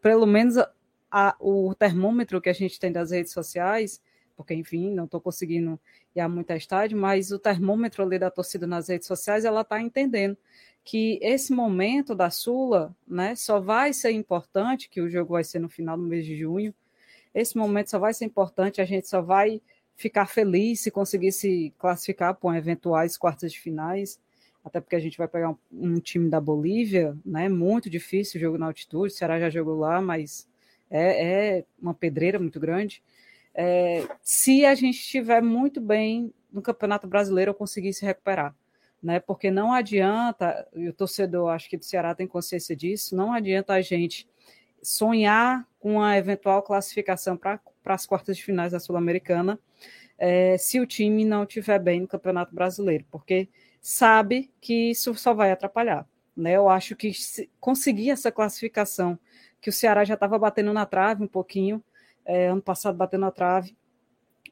[0.02, 0.70] pelo menos a,
[1.12, 4.02] a, o termômetro que a gente tem das redes sociais,
[4.36, 5.80] porque, enfim, não estou conseguindo
[6.16, 9.82] ir a muita estádio, mas o termômetro ali da torcida nas redes sociais, ela está
[9.82, 10.38] entendendo
[10.84, 15.60] que esse momento da Sula né, só vai ser importante, que o jogo vai ser
[15.60, 16.74] no final do mês de junho,
[17.34, 19.62] esse momento só vai ser importante, a gente só vai
[19.98, 24.22] ficar feliz se conseguir se classificar para eventuais quartas de finais,
[24.64, 27.50] até porque a gente vai pegar um, um, time da Bolívia, né?
[27.50, 29.12] Muito difícil o jogo na altitude.
[29.14, 30.48] O Ceará já jogou lá, mas
[30.90, 33.02] é, é uma pedreira muito grande.
[33.56, 38.56] É, se a gente estiver muito bem no Campeonato Brasileiro, eu conseguir se recuperar.
[39.02, 39.20] Né?
[39.20, 43.74] Porque não adianta, e o torcedor acho que do Ceará tem consciência disso, não adianta
[43.74, 44.28] a gente
[44.82, 47.60] sonhar com a eventual classificação para
[47.94, 49.60] as quartas de finais da Sul-Americana
[50.18, 53.48] é, se o time não estiver bem no Campeonato Brasileiro, porque
[53.80, 56.08] sabe que isso só vai atrapalhar.
[56.36, 56.54] Né?
[56.54, 57.12] Eu acho que
[57.60, 59.18] conseguir essa classificação,
[59.62, 61.84] que o Ceará já estava batendo na trave um pouquinho,
[62.26, 63.76] é, ano passado batendo na trave,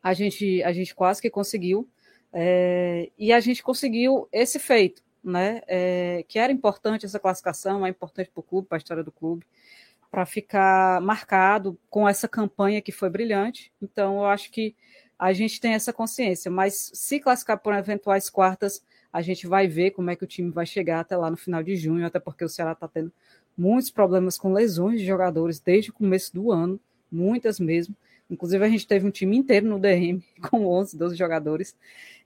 [0.02, 1.90] a gente, a gente quase que conseguiu,
[2.32, 5.62] é, e a gente conseguiu esse feito, né?
[5.68, 9.12] É, que era importante essa classificação, é importante para o clube, para a história do
[9.12, 9.46] clube,
[10.16, 13.70] para ficar marcado com essa campanha que foi brilhante.
[13.82, 14.74] Então, eu acho que
[15.20, 19.92] a gente tem essa consciência, mas se classificar por eventuais quartas, a gente vai ver
[19.92, 22.46] como é que o time vai chegar até lá no final de junho, até porque
[22.46, 23.12] o Ceará está tendo
[23.58, 26.80] muitos problemas com lesões de jogadores desde o começo do ano,
[27.12, 27.94] muitas mesmo.
[28.30, 31.76] Inclusive, a gente teve um time inteiro no DM com 11, 12 jogadores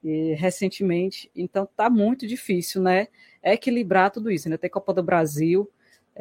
[0.04, 1.28] e, recentemente.
[1.36, 3.08] Então, tá muito difícil, né?
[3.44, 4.48] Equilibrar tudo isso.
[4.48, 5.68] Ainda tem Copa do Brasil.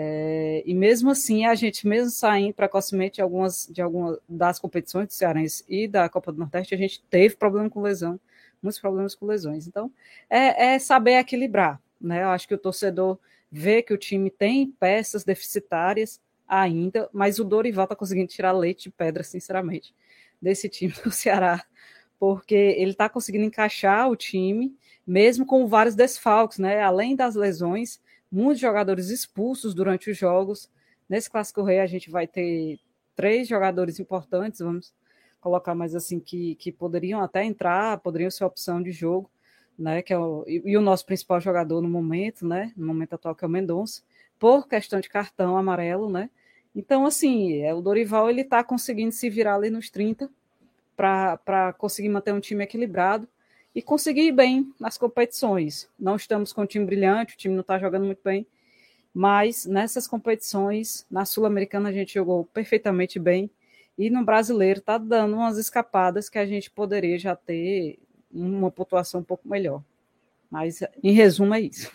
[0.01, 5.13] É, e mesmo assim, a gente, mesmo saindo precocemente algumas, de algumas das competições do
[5.13, 8.21] Cearense e da Copa do Nordeste, a gente teve problema com lesão,
[8.63, 9.67] muitos problemas com lesões.
[9.67, 9.91] Então,
[10.31, 11.83] é, é saber equilibrar.
[12.01, 12.23] Né?
[12.23, 13.19] Eu acho que o torcedor
[13.51, 18.85] vê que o time tem peças deficitárias ainda, mas o Dorival está conseguindo tirar leite
[18.85, 19.93] de pedra, sinceramente,
[20.41, 21.65] desse time do Ceará,
[22.21, 26.81] porque ele está conseguindo encaixar o time, mesmo com vários desfalques, né?
[26.83, 30.71] Além das lesões, muitos jogadores expulsos durante os jogos.
[31.09, 32.79] Nesse Clássico Rei a gente vai ter
[33.17, 34.93] três jogadores importantes, vamos
[35.41, 39.31] colocar mais assim, que, que poderiam até entrar, poderiam ser opção de jogo,
[39.79, 40.03] né?
[40.03, 42.73] Que é o, e, e o nosso principal jogador no momento, né?
[42.77, 44.03] No momento atual, que é o Mendonça,
[44.39, 46.31] por questão de cartão amarelo, né?
[46.75, 50.31] Então, assim, é, o Dorival ele está conseguindo se virar ali nos 30
[50.97, 53.29] para conseguir manter um time equilibrado
[53.75, 55.89] e conseguir ir bem nas competições.
[55.99, 58.47] Não estamos com um time brilhante, o time não está jogando muito bem,
[59.13, 63.51] mas nessas competições, na Sul-Americana a gente jogou perfeitamente bem
[63.97, 67.99] e no Brasileiro está dando umas escapadas que a gente poderia já ter
[68.31, 69.83] uma pontuação um pouco melhor.
[70.51, 71.91] Mas, em resumo, é isso.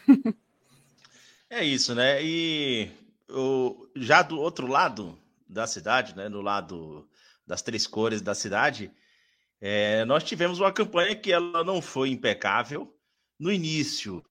[1.50, 2.24] é isso, né?
[2.24, 2.92] E
[3.30, 7.08] o, já do outro lado da cidade, né, no lado
[7.46, 8.92] das três cores da cidade,
[9.65, 12.93] é, nós tivemos uma campanha que ela não foi impecável.
[13.39, 14.21] No início,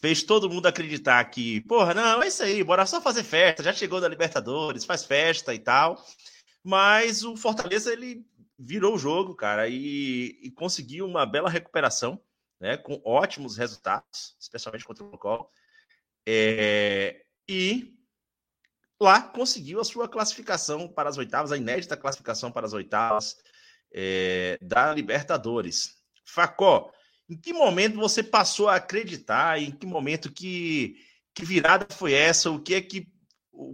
[0.00, 3.72] fez todo mundo acreditar que, porra, não, é isso aí, bora só fazer festa, já
[3.72, 6.00] chegou da Libertadores, faz festa e tal.
[6.62, 8.24] Mas o Fortaleza, ele
[8.56, 12.22] virou o jogo, cara, e, e conseguiu uma bela recuperação,
[12.60, 15.50] né, com ótimos resultados, especialmente contra o Colo.
[16.24, 17.96] É, e
[19.00, 23.36] lá conseguiu a sua classificação para as oitavas, a inédita classificação para as oitavas
[23.92, 25.96] é, da Libertadores.
[26.24, 26.92] Facó,
[27.28, 29.60] em que momento você passou a acreditar?
[29.60, 30.96] Em que momento que,
[31.34, 32.50] que virada foi essa?
[32.50, 33.08] O que é que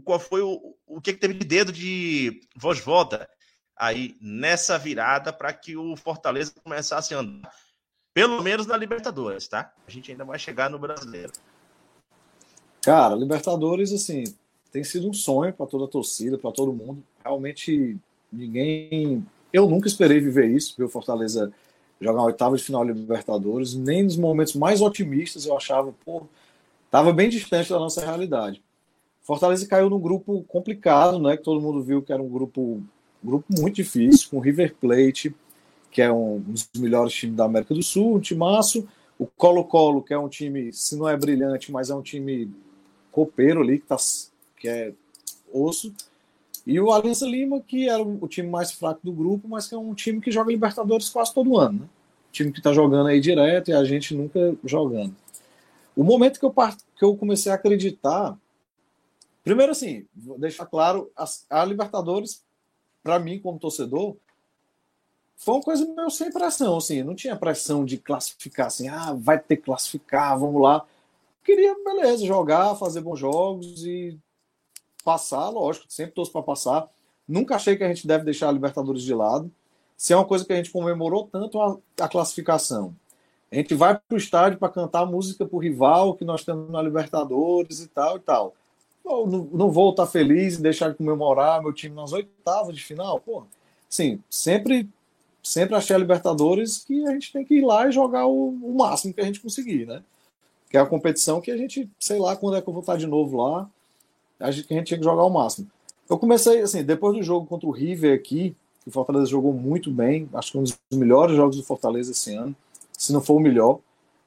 [0.04, 3.28] qual foi o, o que, é que teve de dedo de Vosvoda
[3.76, 7.52] aí nessa virada para que o Fortaleza começasse a andar,
[8.12, 9.72] pelo menos na Libertadores, tá?
[9.86, 11.32] A gente ainda vai chegar no Brasileiro.
[12.80, 14.24] Cara, Libertadores, assim,
[14.70, 17.02] tem sido um sonho para toda a torcida, para todo mundo.
[17.22, 17.96] Realmente,
[18.30, 19.26] ninguém.
[19.54, 21.52] Eu nunca esperei viver isso, ver o Fortaleza
[22.00, 23.72] jogar uma oitava de final de Libertadores.
[23.72, 26.24] Nem nos momentos mais otimistas eu achava, pô,
[26.86, 28.60] estava bem distante da nossa realidade.
[29.22, 31.36] Fortaleza caiu num grupo complicado, né?
[31.36, 32.82] Que todo mundo viu que era um grupo,
[33.22, 35.32] grupo muito difícil, com River Plate,
[35.88, 38.88] que é um dos melhores times da América do Sul, um timaço.
[39.16, 42.50] O Colo-Colo, que é um time, se não é brilhante, mas é um time
[43.12, 43.96] copeiro ali, que está
[44.58, 44.92] que é
[45.52, 45.94] osso.
[46.66, 49.78] E o Aliança Lima, que era o time mais fraco do grupo, mas que é
[49.78, 51.80] um time que joga Libertadores quase todo ano.
[51.80, 51.88] Né?
[52.32, 55.14] Time que está jogando aí direto e a gente nunca jogando.
[55.94, 58.36] O momento que eu, que eu comecei a acreditar.
[59.44, 61.10] Primeiro, assim, vou deixar claro:
[61.50, 62.42] a Libertadores,
[63.02, 64.16] para mim, como torcedor,
[65.36, 66.78] foi uma coisa meio sem pressão.
[66.78, 70.84] Assim, não tinha pressão de classificar assim, ah, vai ter que classificar, vamos lá.
[71.44, 74.18] Queria, beleza, jogar, fazer bons jogos e
[75.04, 76.88] passar, lógico, sempre torço para passar.
[77.28, 79.50] Nunca achei que a gente deve deixar a Libertadores de lado.
[79.96, 82.94] Se é uma coisa que a gente comemorou tanto a, a classificação.
[83.50, 86.70] A gente vai para o estádio para cantar música para o rival que nós temos
[86.70, 88.54] na Libertadores e tal e tal.
[89.04, 93.20] Não, não vou estar feliz e deixar de comemorar meu time nas oitavas de final.
[93.20, 93.44] Pô,
[93.88, 94.88] sim, sempre,
[95.42, 98.74] sempre achei a Libertadores que a gente tem que ir lá e jogar o, o
[98.74, 100.02] máximo que a gente conseguir, né?
[100.68, 102.96] Que é a competição que a gente, sei lá quando é que eu vou estar
[102.96, 103.70] de novo lá
[104.38, 105.68] a gente, a gente tinha que jogar o máximo.
[106.08, 109.90] Eu comecei, assim, depois do jogo contra o River aqui, que o Fortaleza jogou muito
[109.90, 112.54] bem, acho que um dos melhores jogos do Fortaleza esse ano,
[112.92, 113.78] se não for o melhor.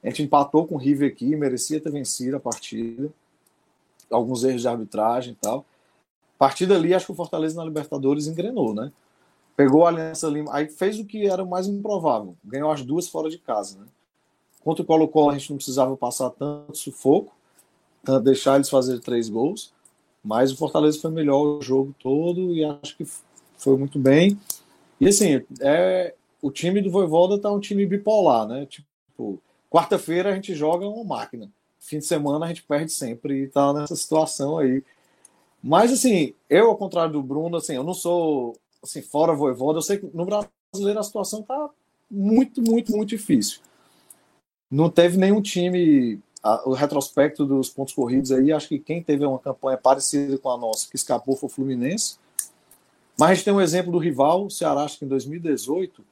[0.04, 3.10] A gente empatou com o River aqui, merecia ter vencido a partida.
[4.10, 5.66] Alguns erros de arbitragem e tal.
[6.36, 8.92] A partir dali, acho que o Fortaleza na Libertadores engrenou, né?
[9.58, 13.08] pegou a Aliança Lima, aí fez o que era o mais improvável, ganhou as duas
[13.08, 13.86] fora de casa, né?
[14.64, 17.34] Contra o Colo-Colo a gente não precisava passar tanto sufoco,
[18.24, 19.74] deixar eles fazer três gols,
[20.28, 23.08] mas o Fortaleza foi melhor o jogo todo e acho que
[23.58, 24.38] foi muito bem.
[25.00, 28.66] E assim, é, o time do Voivoda tá um time bipolar, né?
[28.66, 33.48] Tipo, quarta-feira a gente joga uma máquina, fim de semana a gente perde sempre e
[33.48, 34.84] tá nessa situação aí.
[35.64, 39.82] Mas assim, eu ao contrário do Bruno, assim, eu não sou assim fora Voivoda, eu
[39.82, 41.70] sei que no brasileiro a situação tá
[42.12, 43.62] muito, muito, muito difícil.
[44.70, 46.20] Não teve nenhum time
[46.66, 50.58] o retrospecto dos pontos corridos aí, acho que quem teve uma campanha parecida com a
[50.58, 52.18] nossa, que escapou foi o Fluminense.
[53.18, 56.04] Mas a gente tem um exemplo do rival, o Ceará, acho que em 2018,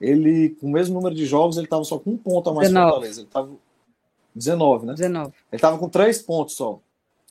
[0.00, 2.68] ele, com o mesmo número de jogos, ele estava só com um ponto a mais
[2.68, 3.20] que Fortaleza.
[3.20, 3.50] Ele estava
[4.34, 4.94] 19, né?
[4.94, 5.26] 19.
[5.26, 6.80] Ele estava com três pontos só.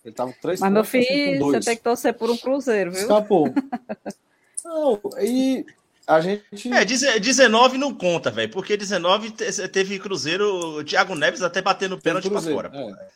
[0.04, 0.92] Ele estava com três Mas, pontos.
[0.92, 3.02] Mas, meu filho, você tem que torcer por um Cruzeiro, viu?
[3.02, 3.48] Escapou.
[4.66, 5.66] Não, e
[6.06, 6.72] a gente.
[6.74, 6.84] É,
[7.20, 12.42] 19 não conta, velho, porque 19 teve Cruzeiro, o Thiago Neves até batendo pênalti pra
[12.42, 12.72] fora.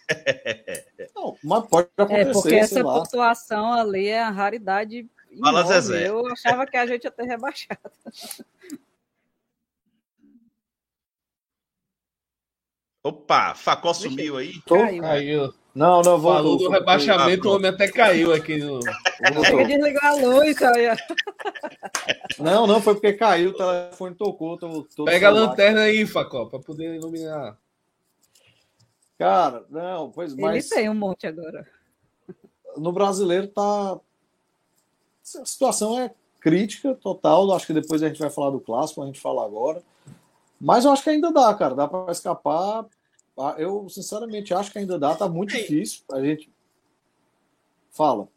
[0.09, 1.09] É.
[1.15, 2.29] não, mas pode acontecer.
[2.29, 2.93] É, porque essa lá.
[2.93, 5.05] pontuação ali é a raridade.
[5.39, 6.07] Fala, Zezé.
[6.07, 7.91] Eu achava que a gente ia ter rebaixado.
[13.03, 14.61] Opa, Facó sumiu aí?
[14.61, 15.01] Caiu.
[15.01, 15.53] Caiu.
[15.77, 16.33] Não, não, vou.
[16.33, 18.79] Falou do rebaixamento, o homem até caiu aqui no.
[19.45, 20.97] Chega desligar a luz, olha.
[22.39, 24.57] Não, não, foi porque caiu, o telefone tocou.
[24.57, 27.59] Tô, tô Pega a lanterna aí, Facó, para poder iluminar.
[29.19, 30.71] Cara, não, pois mas.
[30.71, 31.67] Ele tem um monte agora.
[32.75, 33.99] No brasileiro tá.
[35.39, 37.53] A situação é crítica total.
[37.53, 39.83] Acho que depois a gente vai falar do clássico, a gente fala agora.
[40.59, 41.75] Mas eu acho que ainda dá, cara.
[41.75, 42.87] Dá para escapar
[43.57, 46.03] eu, sinceramente, acho que ainda dá, tá muito difícil.
[46.11, 46.51] A gente.
[47.91, 48.27] Fala.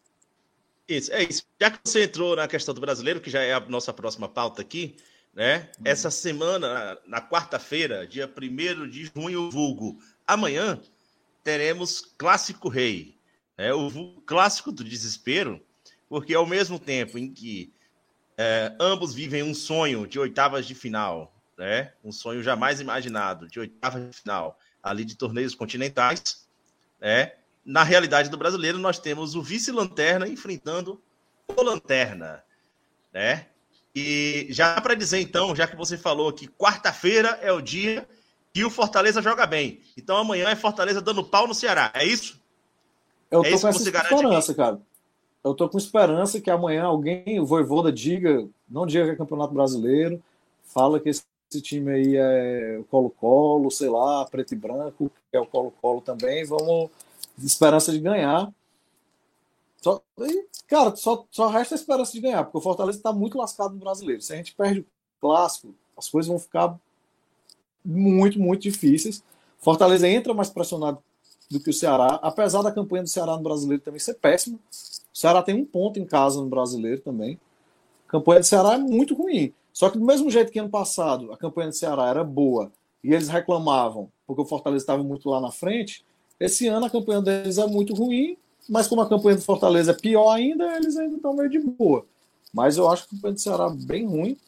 [0.89, 1.45] Isso, é isso.
[1.61, 4.61] Já que você entrou na questão do brasileiro, que já é a nossa próxima pauta
[4.61, 4.97] aqui,
[5.33, 5.71] né?
[5.79, 5.85] Uhum.
[5.85, 10.81] Essa semana, na, na quarta-feira, dia 1 de junho, vulgo, amanhã,
[11.43, 13.17] teremos Clássico Rei.
[13.57, 13.73] Né?
[13.73, 15.61] O clássico do desespero,
[16.09, 17.73] porque ao mesmo tempo em que
[18.37, 21.93] é, ambos vivem um sonho de oitavas de final, né?
[22.03, 26.47] Um sonho jamais imaginado de oitavas de final ali de torneios continentais,
[27.01, 27.33] né?
[27.65, 31.01] Na realidade do brasileiro, nós temos o vice-lanterna enfrentando
[31.47, 32.43] o lanterna,
[33.13, 33.47] né?
[33.95, 38.09] E já para dizer então, já que você falou que quarta-feira é o dia
[38.53, 39.81] que o Fortaleza joga bem.
[39.97, 41.91] Então amanhã é Fortaleza dando pau no Ceará.
[41.95, 42.41] É isso?
[43.31, 44.81] Eu é tô com essa esperança, cara.
[45.43, 49.55] Eu tô com esperança que amanhã alguém, o Voivoda, diga, não diga que é Campeonato
[49.55, 50.23] Brasileiro,
[50.65, 55.37] fala que esse esse time aí é o Colo-Colo, sei lá, preto e branco, que
[55.37, 56.45] é o Colo-Colo também.
[56.45, 56.91] Vamos,
[57.37, 58.53] esperança de ganhar.
[59.83, 63.37] Só, e, cara, só, só resta a esperança de ganhar, porque o Fortaleza está muito
[63.37, 64.23] lascado no brasileiro.
[64.23, 64.87] Se a gente perde o
[65.21, 66.79] clássico, as coisas vão ficar
[67.85, 69.23] muito, muito difíceis.
[69.59, 71.03] Fortaleza entra mais pressionado
[71.51, 74.57] do que o Ceará, apesar da campanha do Ceará no brasileiro também ser péssima.
[74.57, 77.41] O Ceará tem um ponto em casa no brasileiro também.
[78.07, 79.53] A campanha do Ceará é muito ruim.
[79.73, 83.13] Só que do mesmo jeito que ano passado a campanha do Ceará era boa e
[83.13, 86.05] eles reclamavam porque o Fortaleza estava muito lá na frente,
[86.39, 88.37] esse ano a campanha deles é muito ruim,
[88.69, 92.07] mas como a campanha do Fortaleza é pior ainda, eles ainda estão meio de boa.
[92.55, 94.39] Mas eu acho que a campanha do Ceará é bem ruim.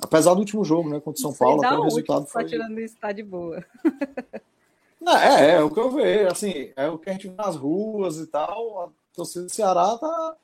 [0.00, 2.46] Apesar do último jogo, né, contra o São Paulo, até o resultado foi.
[2.46, 3.62] tirando isso, tá de boa.
[4.98, 7.54] Não, é, é, o que eu vejo, assim, é o que a gente vê nas
[7.54, 8.82] ruas e tal.
[8.82, 10.36] A torcida do Ceará tá,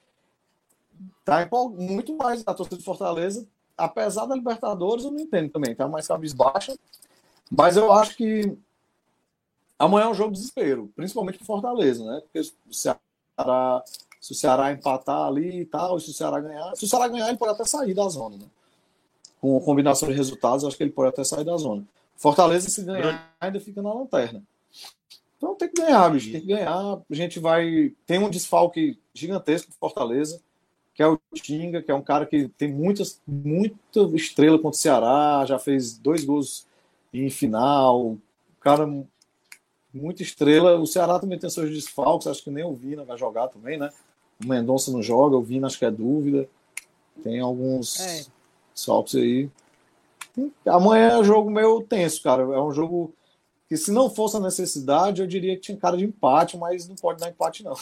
[1.25, 2.43] tá muito mais.
[2.47, 6.77] A torcida do Fortaleza apesar da Libertadores, eu não entendo também, tá mais cabisbaixa.
[7.51, 8.57] Mas eu acho que
[9.79, 12.21] amanhã é um jogo de desespero, principalmente para Fortaleza, né?
[12.21, 13.83] Porque o Ceará,
[14.21, 17.29] se o Ceará empatar ali e tal, se o Ceará ganhar, se o Ceará ganhar,
[17.29, 18.47] ele pode até sair da zona, né?
[19.41, 21.85] Com combinação de resultados, eu acho que ele pode até sair da zona.
[22.17, 24.43] Fortaleza, se ganhar, ainda fica na lanterna.
[25.37, 26.31] Então tem que ganhar, bicho.
[26.31, 26.73] Tem que ganhar.
[27.11, 27.93] A gente vai.
[28.07, 30.41] Tem um desfalque gigantesco para Fortaleza
[30.95, 34.81] que é o Tinga, que é um cara que tem muitas, muita estrela contra o
[34.81, 36.67] Ceará, já fez dois gols
[37.13, 38.17] em final,
[38.61, 38.87] cara
[39.93, 40.79] muita estrela.
[40.79, 43.91] O Ceará também tem seus desfalques, acho que nem o Vina vai jogar também, né?
[44.43, 46.49] O Mendonça não joga, o Vina acho que é dúvida.
[47.23, 48.25] Tem alguns é.
[48.75, 49.51] desfalques aí.
[50.67, 52.43] Amanhã é um jogo meio tenso, cara.
[52.43, 53.13] É um jogo
[53.69, 56.97] que se não fosse a necessidade, eu diria que tinha cara de empate, mas não
[56.97, 57.75] pode dar empate, não.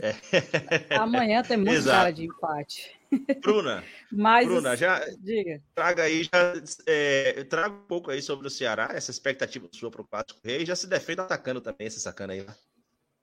[0.00, 0.14] É.
[0.96, 1.96] Amanhã tem muito Exato.
[1.96, 2.98] cara de empate.
[3.40, 3.82] Bruna,
[4.12, 5.62] Mas, Bruna, já diga.
[5.74, 6.54] traga aí, já
[6.86, 10.66] é, traga um pouco aí sobre o Ceará, essa expectativa sua para o Clássico Rei,
[10.66, 12.44] já se defende atacando também esse sacana aí.
[12.44, 12.54] Né?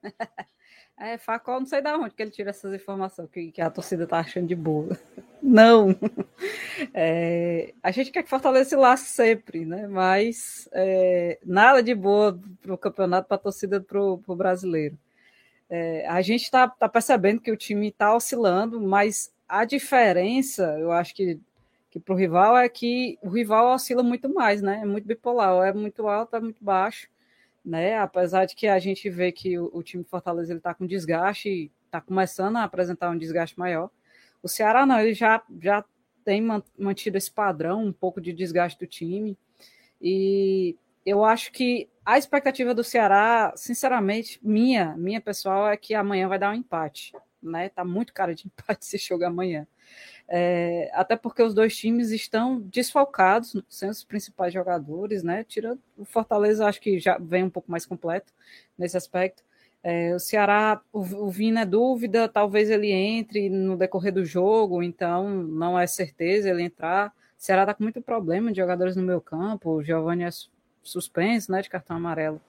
[0.97, 4.07] É, Facol, não sei da onde que ele tira essas informações que, que a torcida
[4.07, 4.97] tá achando de boa.
[5.43, 5.89] Não.
[6.93, 9.87] É, a gente quer que Fortaleza se lasse sempre, né?
[9.87, 14.97] Mas é, nada de boa para o campeonato, para a torcida, para o brasileiro.
[15.69, 20.91] É, a gente está tá percebendo que o time está oscilando, mas a diferença, eu
[20.91, 21.39] acho que,
[21.89, 24.81] que para o rival é que o rival oscila muito mais, né?
[24.81, 27.07] É muito bipolar, é muito alto, é muito baixo
[27.65, 27.97] né?
[27.97, 31.71] Apesar de que a gente vê que o, o time Fortaleza ele está com desgaste,
[31.85, 33.89] está começando a apresentar um desgaste maior.
[34.43, 35.83] O Ceará não, ele já, já
[36.23, 36.41] tem
[36.77, 39.35] mantido esse padrão, um pouco de desgaste do time.
[39.99, 46.27] E eu acho que a expectativa do Ceará, sinceramente, minha, minha pessoal, é que amanhã
[46.27, 47.13] vai dar um empate.
[47.41, 47.69] Né?
[47.69, 49.67] Tá muito cara de empate esse jogo amanhã.
[50.27, 55.43] É, até porque os dois times estão desfalcados, sem os principais jogadores, né?
[55.43, 58.33] Tirando o Fortaleza, acho que já vem um pouco mais completo
[58.75, 59.43] nesse aspecto.
[59.83, 64.81] É, o Ceará, o, o Vina é dúvida, talvez ele entre no decorrer do jogo,
[64.81, 67.09] então não é certeza ele entrar.
[67.09, 70.29] O Ceará está com muito problema de jogadores no meu campo, o Giovanni é
[70.85, 72.39] suspenso, né, de cartão amarelo.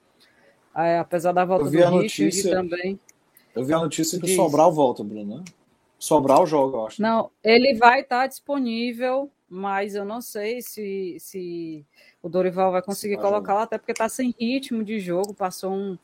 [0.99, 2.99] Apesar da volta do Richard também.
[3.55, 5.43] Eu vi a notícia que o Sobral volta, Bruno, né?
[5.97, 7.01] Sobrar o jogo, eu acho.
[7.01, 11.83] Não, ele vai estar tá disponível, mas eu não sei se, se
[12.21, 15.97] o Dorival vai conseguir colocar lá, até porque está sem ritmo de jogo, passou um,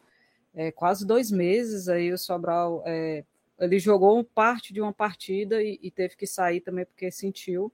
[0.56, 2.82] é, quase dois meses aí o Sobral.
[2.88, 3.24] É,
[3.60, 7.72] ele jogou parte de uma partida e, e, teve que sair também porque sentiu.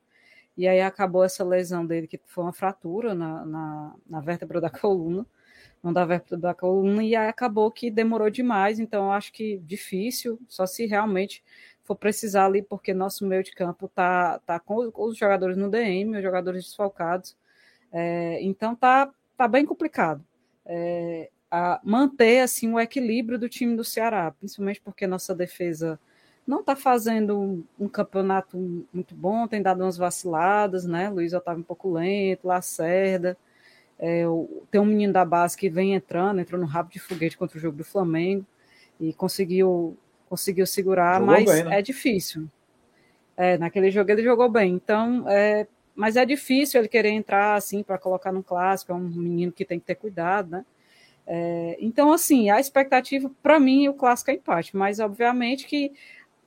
[0.60, 4.68] E aí acabou essa lesão dele, que foi uma fratura na, na, na vértebra da
[4.70, 5.26] coluna,
[5.82, 9.60] não da vértebra da coluna, e aí acabou que demorou demais, então eu acho que
[9.60, 11.42] difícil, só se realmente
[11.86, 16.18] for precisar ali, porque nosso meio de campo tá, tá com os jogadores no DM,
[16.18, 17.38] os jogadores desfalcados.
[17.90, 20.22] É, então tá, tá bem complicado.
[20.66, 21.30] É,
[21.86, 25.98] manter assim o equilíbrio do time do Ceará, principalmente porque nossa defesa
[26.50, 28.58] não está fazendo um, campeonato
[28.92, 31.08] muito bom, tem dado umas vaciladas, né?
[31.08, 33.38] Luiz Otávio um pouco lento, Lacerda.
[34.00, 34.24] É,
[34.72, 37.62] tem um menino da base que vem entrando, entrou no rabo de foguete contra o
[37.62, 38.44] jogo do Flamengo
[39.00, 39.96] e conseguiu
[40.28, 41.80] conseguiu segurar, jogou mas bem, né?
[41.80, 42.48] é difícil.
[43.38, 47.84] É, naquele jogo ele jogou bem, então, é, mas é difícil ele querer entrar assim
[47.84, 50.66] para colocar no clássico, é um menino que tem que ter cuidado, né?
[51.32, 55.92] É, então, assim, a expectativa para mim o clássico é empate, mas obviamente que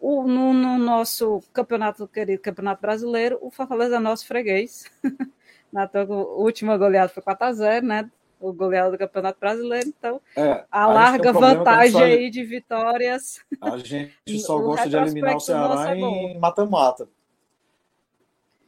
[0.02, 4.90] o, no, no, nosso campeonato, querido campeonato brasileiro, o Fortaleza é nosso freguês.
[5.72, 5.88] Na
[6.36, 8.10] última goleada foi 4 a 0 né?
[8.40, 12.02] o goleado do Campeonato Brasileiro, então é, a larga vantagem só...
[12.02, 13.40] aí de vitórias.
[13.60, 17.08] A gente só gosta de eliminar o Ceará é em mata-mata.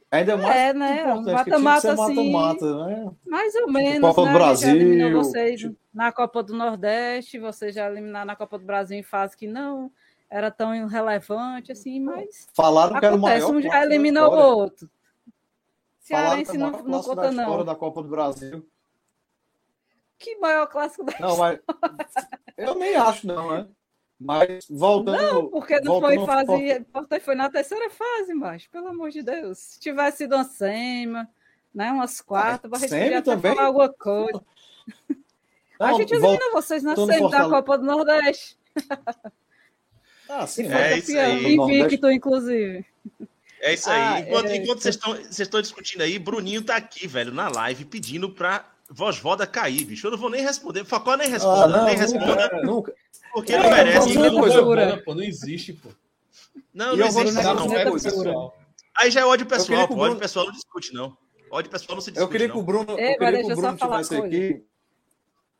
[0.09, 1.03] Ainda mais é, né?
[1.03, 3.11] Mata-mata assim, mata né?
[3.27, 3.99] mais ou menos.
[3.99, 4.31] Copa né?
[4.31, 5.11] do Brasil.
[5.11, 9.45] Vocês na Copa do Nordeste, você já eliminar na Copa do Brasil em fase que
[9.45, 9.91] não
[10.29, 13.51] era tão irrelevante assim, mas falaram que era o maior.
[13.51, 14.89] Um já eliminou o outro.
[15.99, 17.63] Cearense não, não conta não.
[17.63, 18.67] da Copa do Brasil.
[20.17, 21.59] Que maior clássico da Não, mas
[22.57, 23.67] eu nem acho, não, né?
[24.19, 25.17] Mas voltando.
[25.17, 26.85] Não, porque não foi fase.
[26.91, 29.57] Foi, foi na terceira fase, mas, pelo amor de Deus.
[29.57, 31.29] Se tivesse sido uma sema,
[31.73, 31.91] né?
[31.91, 33.53] Umas ah, a gente podia até também?
[33.53, 34.41] falar alguma coisa.
[35.79, 38.57] Não, a gente elimina vocês na semi da Copa do Nordeste.
[40.29, 41.55] Ah, sim, é isso aí.
[41.55, 42.85] Invicto, inclusive.
[43.61, 43.99] É isso aí.
[43.99, 44.55] Ah, enquanto, é...
[44.57, 48.65] enquanto vocês, estão, vocês estão discutindo aí, Bruninho tá aqui, velho, na live, pedindo para
[48.89, 50.07] voz voda cair, bicho.
[50.07, 50.85] Eu não vou nem responder.
[50.85, 52.25] Facó nem responda, ah, não, nem responda.
[52.25, 52.93] Nunca, nunca.
[53.33, 54.17] Porque é, não merece.
[54.17, 55.89] Não, coisa pô, não existe, pô.
[56.73, 57.67] Não, não existe, não.
[57.67, 58.57] não é pessoal.
[58.97, 59.95] Aí já é ódio pessoal, pô.
[59.95, 60.09] Bruno...
[60.11, 61.17] Ódio pessoal não discute, não.
[61.51, 62.25] Ódio pessoal não se discute.
[62.25, 64.63] Eu queria que o Bruno, eu queria que o Bruno tivesse aqui.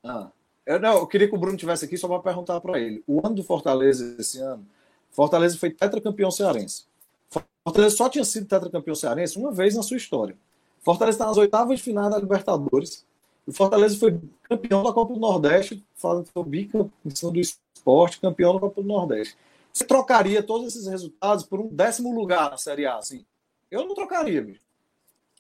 [0.04, 0.30] Ah.
[0.66, 3.04] Eu, não, eu queria que o Bruno tivesse aqui só para perguntar para ele.
[3.08, 4.66] O ano do Fortaleza esse ano,
[5.12, 6.86] Fortaleza foi tetracampeão cearense.
[7.64, 10.36] Fortaleza só tinha sido tetracampeão cearense uma vez na sua história.
[10.82, 13.06] Fortaleza está nas oitavas de final da Libertadores
[13.48, 18.60] o Fortaleza foi campeão da Copa do Nordeste, falando foi bicampeão do esporte, campeão da
[18.60, 19.38] Copa do Nordeste.
[19.72, 22.98] Você trocaria todos esses resultados por um décimo lugar na Série A?
[22.98, 23.24] Assim?
[23.70, 24.62] Eu não trocaria, bicho.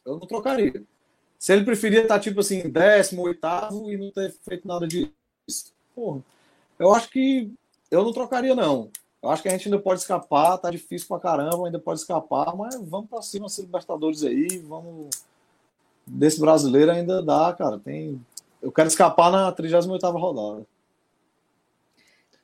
[0.05, 0.83] Eu não trocaria.
[1.37, 5.13] Se ele preferia estar, tipo assim, décimo, oitavo e não ter feito nada disso.
[5.93, 6.21] Porra,
[6.79, 7.51] eu acho que
[7.91, 8.89] eu não trocaria, não.
[9.21, 12.55] Eu acho que a gente ainda pode escapar, tá difícil pra caramba, ainda pode escapar,
[12.55, 15.09] mas vamos pra cima, esses Libertadores aí, vamos
[16.05, 17.79] desse brasileiro ainda dá, cara.
[17.79, 18.23] Tem,
[18.61, 20.65] eu quero escapar na 38 rodada.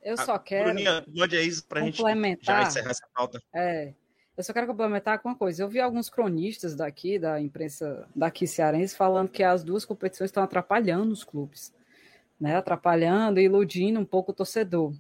[0.02, 0.66] Eu só quero.
[0.66, 2.02] Bruninha, mande aí pra gente
[2.42, 3.42] já encerrar essa pauta.
[3.54, 3.94] É.
[4.42, 5.62] Eu só quero complementar com uma coisa.
[5.62, 10.42] Eu vi alguns cronistas daqui, da imprensa daqui cearense, falando que as duas competições estão
[10.42, 11.72] atrapalhando os clubes,
[12.39, 12.56] né?
[12.56, 14.96] Atrapalhando e iludindo um pouco o torcedor.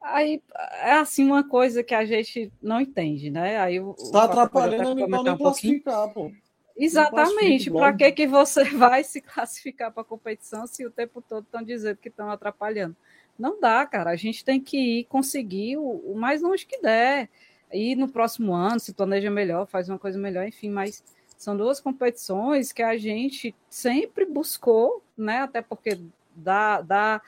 [0.00, 0.42] Aí
[0.82, 3.58] é assim uma coisa que a gente não entende, né?
[3.58, 6.32] Aí está atrapalhando então nem um classificar, pô.
[6.74, 7.70] Exatamente.
[7.70, 11.62] Para que que você vai se classificar para a competição se o tempo todo estão
[11.62, 12.96] dizendo que estão atrapalhando?
[13.38, 14.08] Não dá, cara.
[14.08, 17.28] A gente tem que ir conseguir o, o mais longe que der.
[17.72, 21.02] E no próximo ano, se planeja melhor, faz uma coisa melhor, enfim, mas
[21.36, 25.38] são duas competições que a gente sempre buscou, né?
[25.38, 25.98] Até porque
[26.34, 27.22] dá, dá,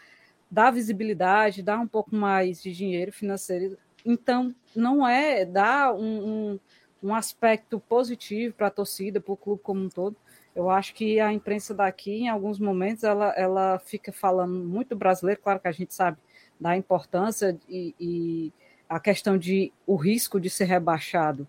[0.50, 3.78] dá visibilidade, dá um pouco mais de dinheiro financeiro.
[4.04, 6.60] Então, não é dar um, um,
[7.02, 10.16] um aspecto positivo para a torcida, para o clube como um todo.
[10.54, 15.40] Eu acho que a imprensa daqui, em alguns momentos, ela, ela fica falando muito brasileiro,
[15.40, 16.18] claro que a gente sabe
[16.60, 18.52] da importância e, e
[18.92, 21.48] a questão de o risco de ser rebaixado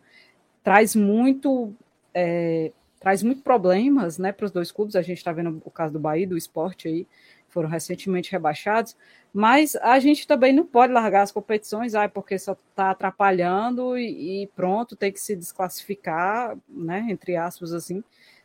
[0.63, 1.73] traz muito
[2.13, 2.71] é,
[3.01, 4.95] traz muito problemas né, para os dois clubes.
[4.95, 7.05] A gente está vendo o caso do Bahia, do esporte aí,
[7.49, 8.95] foram recentemente rebaixados,
[9.33, 14.43] mas a gente também não pode largar as competições, ah, porque só está atrapalhando e,
[14.43, 18.01] e, pronto, tem que se desclassificar, né, entre aspas, assim,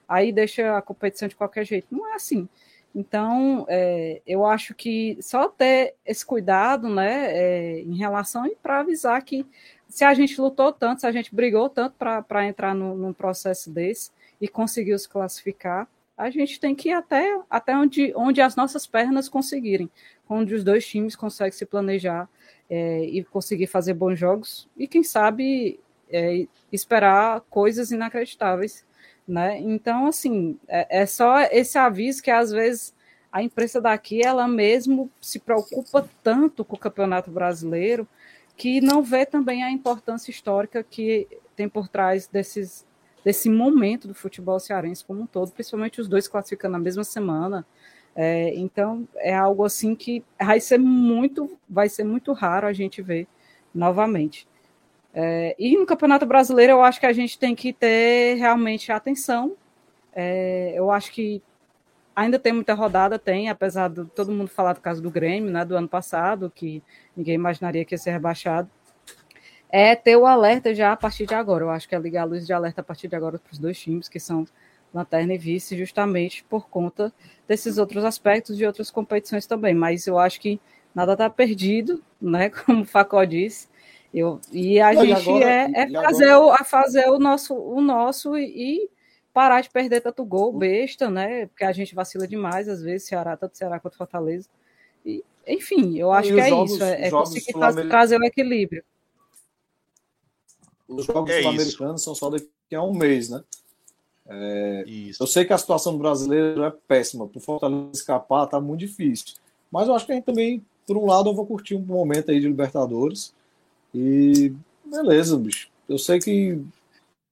[0.08, 1.86] aí deixa a competição de qualquer jeito.
[1.90, 2.48] Não é assim.
[2.94, 8.80] Então, é, eu acho que só ter esse cuidado, né, é, em relação e para
[8.80, 9.46] avisar que
[9.88, 13.70] se a gente lutou tanto, se a gente brigou tanto para entrar no, num processo
[13.70, 14.10] desse
[14.40, 18.86] e conseguiu se classificar, a gente tem que ir até, até onde, onde as nossas
[18.86, 19.88] pernas conseguirem,
[20.28, 22.28] onde os dois times conseguem se planejar
[22.68, 25.78] é, e conseguir fazer bons jogos e, quem sabe,
[26.10, 28.84] é, esperar coisas inacreditáveis
[29.28, 29.58] né?
[29.58, 32.94] Então, assim, é, é só esse aviso que às vezes
[33.30, 38.08] a imprensa daqui, ela mesmo se preocupa tanto com o Campeonato Brasileiro
[38.56, 42.84] que não vê também a importância histórica que tem por trás desses,
[43.24, 47.64] desse momento do futebol cearense como um todo, principalmente os dois classificando na mesma semana.
[48.16, 53.00] É, então é algo assim que vai ser muito, vai ser muito raro a gente
[53.00, 53.28] ver
[53.72, 54.47] novamente.
[55.20, 59.56] É, e no Campeonato Brasileiro, eu acho que a gente tem que ter realmente atenção.
[60.14, 61.42] É, eu acho que
[62.14, 65.64] ainda tem muita rodada, tem, apesar de todo mundo falar do caso do Grêmio, né,
[65.64, 66.80] do ano passado, que
[67.16, 68.70] ninguém imaginaria que ia ser rebaixado.
[69.68, 71.64] É ter o alerta já a partir de agora.
[71.64, 73.58] Eu acho que é ligar a luz de alerta a partir de agora para os
[73.58, 74.46] dois times, que são
[74.94, 77.12] Lanterna e Vice, justamente por conta
[77.48, 79.74] desses outros aspectos de outras competições também.
[79.74, 80.60] Mas eu acho que
[80.94, 83.66] nada está perdido, né, como o Facó disse.
[84.12, 86.62] Eu, e a Não, gente e agora, é, é fazer, agora...
[86.62, 88.88] o, fazer o nosso, o nosso e
[89.32, 91.46] parar de perder tanto gol besta, né?
[91.46, 94.48] Porque a gente vacila demais, às vezes, Ceará, tanto Ceará quanto Fortaleza.
[95.04, 97.52] E, enfim, eu acho que é jogos, isso, é, é conseguir
[97.88, 98.82] trazer o equilíbrio.
[100.88, 103.44] Os jogos é sul-americanos são só daqui a um mês, né?
[104.26, 104.84] É,
[105.18, 109.36] eu sei que a situação do brasileiro é péssima, por Fortaleza escapar tá muito difícil.
[109.70, 112.30] Mas eu acho que a gente também, por um lado, eu vou curtir um momento
[112.30, 113.34] aí de Libertadores.
[113.94, 114.52] E
[114.84, 115.68] beleza, bicho.
[115.88, 116.62] Eu sei que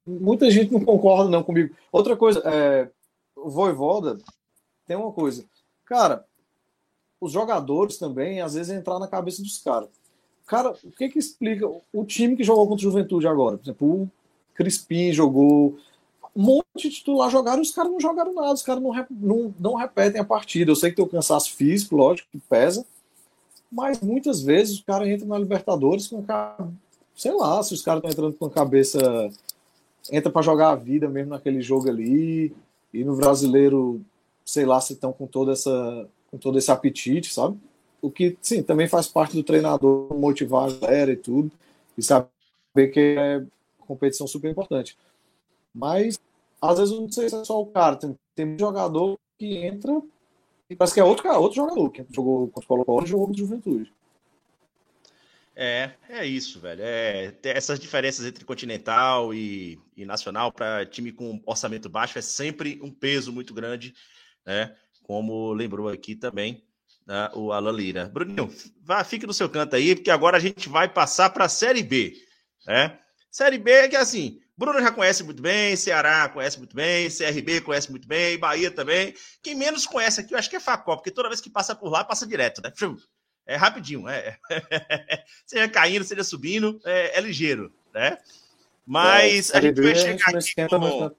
[0.06, 1.74] muita gente não concorda não comigo.
[1.92, 2.88] Outra coisa, é,
[3.36, 4.18] o Voivoda
[4.86, 5.44] tem uma coisa.
[5.84, 6.24] Cara,
[7.20, 9.88] os jogadores também, às vezes, entrar na cabeça dos caras.
[10.46, 13.56] Cara, o que que explica o time que jogou contra o Juventude agora?
[13.56, 14.10] Por exemplo, o
[14.54, 15.76] Crispim jogou,
[16.34, 19.74] um monte de titular jogaram, os caras não jogaram nada, os caras não, não, não
[19.74, 20.70] repetem a partida.
[20.70, 22.86] Eu sei que tem o cansaço físico, lógico, que pesa,
[23.70, 26.24] mas muitas vezes o cara entra na Libertadores com
[27.14, 29.30] sei lá, se os caras estão entrando com a cabeça
[30.12, 32.54] entra para jogar a vida mesmo naquele jogo ali
[32.92, 34.00] e no brasileiro,
[34.44, 37.56] sei lá, se estão com toda essa com todo esse apetite, sabe?
[38.02, 41.50] O que sim, também faz parte do treinador motivar a galera e tudo
[41.96, 43.42] e saber que é
[43.80, 44.96] competição super importante.
[45.74, 46.18] Mas
[46.60, 50.00] às vezes não sei se é só o cara, tem, tem jogador que entra
[50.74, 53.46] parece que é outro, outro jogador que jogou contra o Colo-Colo e jogou contra o
[53.46, 53.92] Juventude.
[55.54, 56.82] É, é isso, velho.
[56.82, 62.78] É, essas diferenças entre continental e, e nacional para time com orçamento baixo é sempre
[62.82, 63.94] um peso muito grande,
[64.44, 64.76] né?
[65.02, 66.62] Como lembrou aqui também
[67.06, 68.06] né, o Alan Lira.
[68.06, 68.52] Bruninho,
[68.82, 71.82] vá, fique no seu canto aí, porque agora a gente vai passar para a Série
[71.82, 72.14] B,
[72.66, 72.98] né?
[73.30, 77.60] Série B é que assim, Bruno já conhece muito bem, Ceará conhece muito bem, CRB
[77.60, 79.14] conhece muito bem, Bahia também.
[79.42, 81.90] Quem menos conhece aqui, eu acho que é Facó, porque toda vez que passa por
[81.90, 82.72] lá, passa direto, né?
[83.44, 84.38] É rapidinho, é.
[85.44, 88.18] seja caindo, seja subindo, é, é ligeiro, né?
[88.86, 91.16] Mas é, a gente vai chegar aqui com...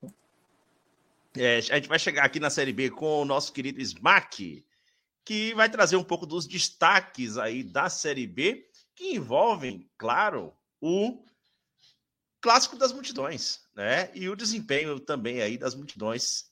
[1.37, 4.65] É, a gente vai chegar aqui na Série B com o nosso querido Smack,
[5.23, 8.65] que vai trazer um pouco dos destaques aí da Série B,
[8.95, 11.23] que envolvem, claro, o
[12.47, 14.09] clássico das multidões, né?
[14.15, 16.45] E o desempenho também aí das multidões.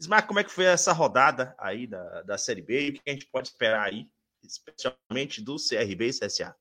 [0.00, 3.12] Ismael, como é que foi essa rodada aí da, da Série B o que a
[3.12, 4.08] gente pode esperar aí,
[4.42, 6.56] especialmente do CRB e CSA?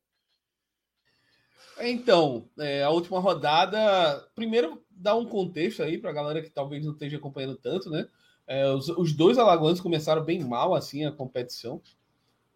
[1.79, 4.27] Então, é, a última rodada.
[4.35, 8.09] Primeiro, dar um contexto aí para a galera que talvez não esteja acompanhando tanto, né?
[8.45, 11.81] É, os, os, dois alagoanos começaram bem mal assim a competição.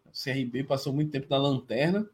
[0.04, 2.06] O CRB passou muito tempo na lanterna,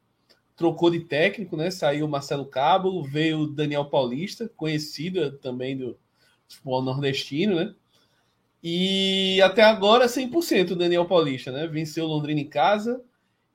[0.62, 1.72] trocou de técnico, né?
[1.72, 5.98] Saiu Marcelo Cabo, veio Daniel Paulista, conhecido também do
[6.46, 7.74] futebol nordestino, né?
[8.62, 11.66] E até agora 100% o Daniel Paulista, né?
[11.66, 13.02] Venceu Londrina em casa.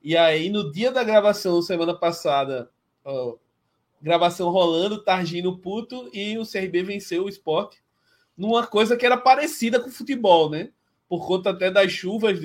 [0.03, 2.69] E aí no dia da gravação semana passada,
[3.05, 3.37] ó,
[4.01, 7.81] gravação rolando, Targino puto e o CRB venceu o esporte
[8.37, 10.71] numa coisa que era parecida com o futebol, né?
[11.07, 12.37] Por conta até das chuvas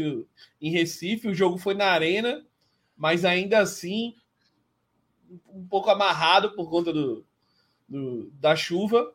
[0.60, 2.46] em Recife, o jogo foi na arena,
[2.96, 4.14] mas ainda assim
[5.48, 7.24] um pouco amarrado por conta do,
[7.88, 9.12] do da chuva.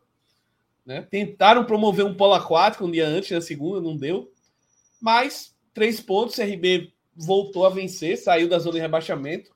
[0.86, 1.02] Né?
[1.02, 4.32] Tentaram promover um polo aquático um dia antes, na segunda, não deu.
[5.02, 9.56] Mas três pontos, CRB voltou a vencer, saiu da zona de rebaixamento.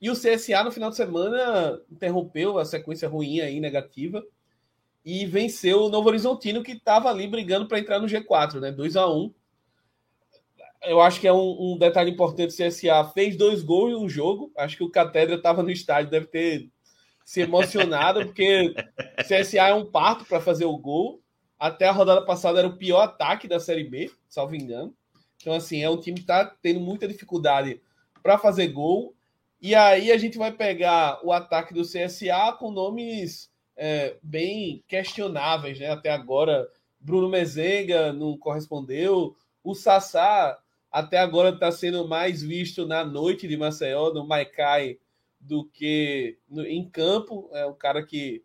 [0.00, 4.22] E o CSA no final de semana interrompeu a sequência ruim aí, negativa,
[5.04, 8.70] e venceu o Novo Horizontino, que estava ali brigando para entrar no G4, né?
[8.70, 9.32] 2 a 1
[10.86, 14.08] Eu acho que é um, um, detalhe importante: o CSA fez dois gols em um
[14.08, 14.52] jogo.
[14.56, 16.70] Acho que o Catedra estava no estádio, deve ter
[17.24, 18.74] se emocionado, porque
[19.18, 21.20] o CSA é um parto para fazer o gol.
[21.58, 24.94] Até a rodada passada era o pior ataque da Série B, salvo engano.
[25.40, 27.80] Então, assim, é um time que está tendo muita dificuldade
[28.22, 29.14] para fazer gol.
[29.60, 35.78] E aí a gente vai pegar o ataque do CSA com nomes é, bem questionáveis,
[35.78, 35.90] né?
[35.90, 36.68] Até agora,
[37.00, 39.34] Bruno Mezenga não correspondeu.
[39.62, 40.58] O Sassá
[40.94, 44.96] até agora está sendo mais visto na noite de Maceió, no Maikai,
[45.40, 47.50] do que no, em campo.
[47.52, 48.44] É o cara que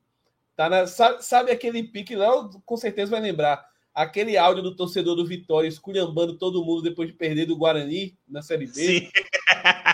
[0.55, 0.87] tá na.
[0.87, 3.63] Sabe, sabe aquele pique, Léo com certeza vai lembrar.
[3.93, 8.41] Aquele áudio do torcedor do Vitória esculhambando todo mundo depois de perder do Guarani na
[8.41, 8.73] Série B.
[8.73, 9.09] Sim.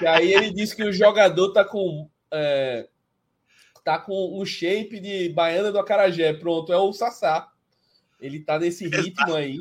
[0.01, 2.07] E aí ele disse que o jogador tá com.
[2.31, 2.87] É,
[3.83, 6.33] tá com um shape de baiana do Acarajé.
[6.33, 7.51] Pronto, é o Sassá.
[8.19, 9.57] Ele tá nesse ritmo aí.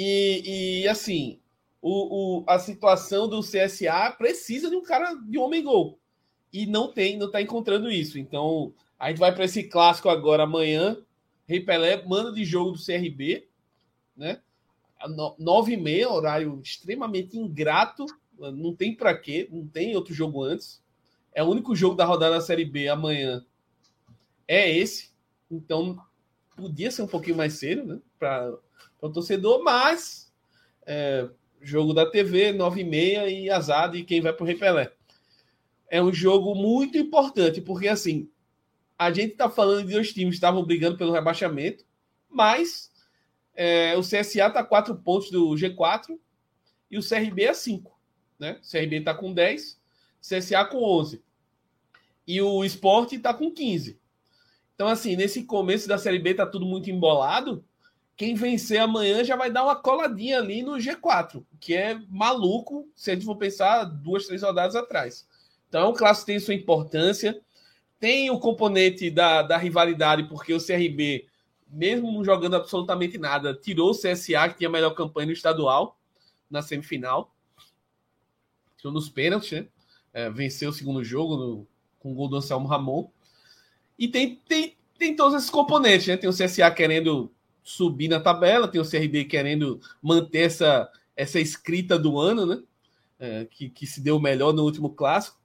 [0.00, 1.40] E, e assim,
[1.82, 5.98] o, o, a situação do CSA precisa de um cara de homem-gol.
[6.52, 8.16] E não tem, não tá encontrando isso.
[8.16, 10.96] Então, a gente vai para esse clássico agora amanhã.
[11.48, 13.48] Rei Pelé, manda de jogo do CRB,
[14.16, 14.40] né?
[15.36, 18.06] Nove e meia, horário extremamente ingrato.
[18.38, 20.80] Não tem para quê, não tem outro jogo antes.
[21.34, 23.44] É o único jogo da rodada da Série B amanhã.
[24.46, 25.10] É esse.
[25.50, 25.98] Então,
[26.56, 28.00] podia ser um pouquinho mais cedo, né?
[28.16, 28.56] Para
[29.00, 30.32] o torcedor, mas
[30.86, 31.28] é,
[31.60, 34.92] jogo da TV, 9h30 e azar de quem vai para o Repelé.
[35.88, 38.28] É um jogo muito importante, porque assim,
[38.98, 41.84] a gente está falando de dois times que estavam brigando pelo rebaixamento,
[42.28, 42.90] mas
[43.54, 46.18] é, o CSA está a 4 pontos do G4
[46.90, 47.98] e o CRB a 5.
[48.38, 48.60] Né?
[48.62, 49.80] O CRB está com 10,
[50.20, 51.22] CSA com 11.
[52.26, 53.98] E o Sport está com 15.
[54.74, 57.64] Então, assim, nesse começo da Série B está tudo muito embolado.
[58.18, 63.12] Quem vencer amanhã já vai dar uma coladinha ali no G4, que é maluco se
[63.12, 65.24] a gente for pensar duas, três rodadas atrás.
[65.68, 67.40] Então, o clássico tem sua importância.
[68.00, 71.28] Tem o componente da, da rivalidade, porque o CRB,
[71.68, 75.96] mesmo não jogando absolutamente nada, tirou o CSA, que tinha a melhor campanha no estadual,
[76.50, 77.32] na semifinal.
[78.78, 79.68] Tirou nos pênaltis, né?
[80.12, 81.68] É, venceu o segundo jogo no,
[82.00, 83.08] com o gol do Anselmo Ramon.
[83.96, 86.16] E tem, tem, tem todos esses componentes, né?
[86.16, 87.32] Tem o CSA querendo
[87.68, 92.62] subir na tabela, tem o CRB querendo manter essa, essa escrita do ano, né?
[93.20, 95.36] É, que, que se deu melhor no último clássico.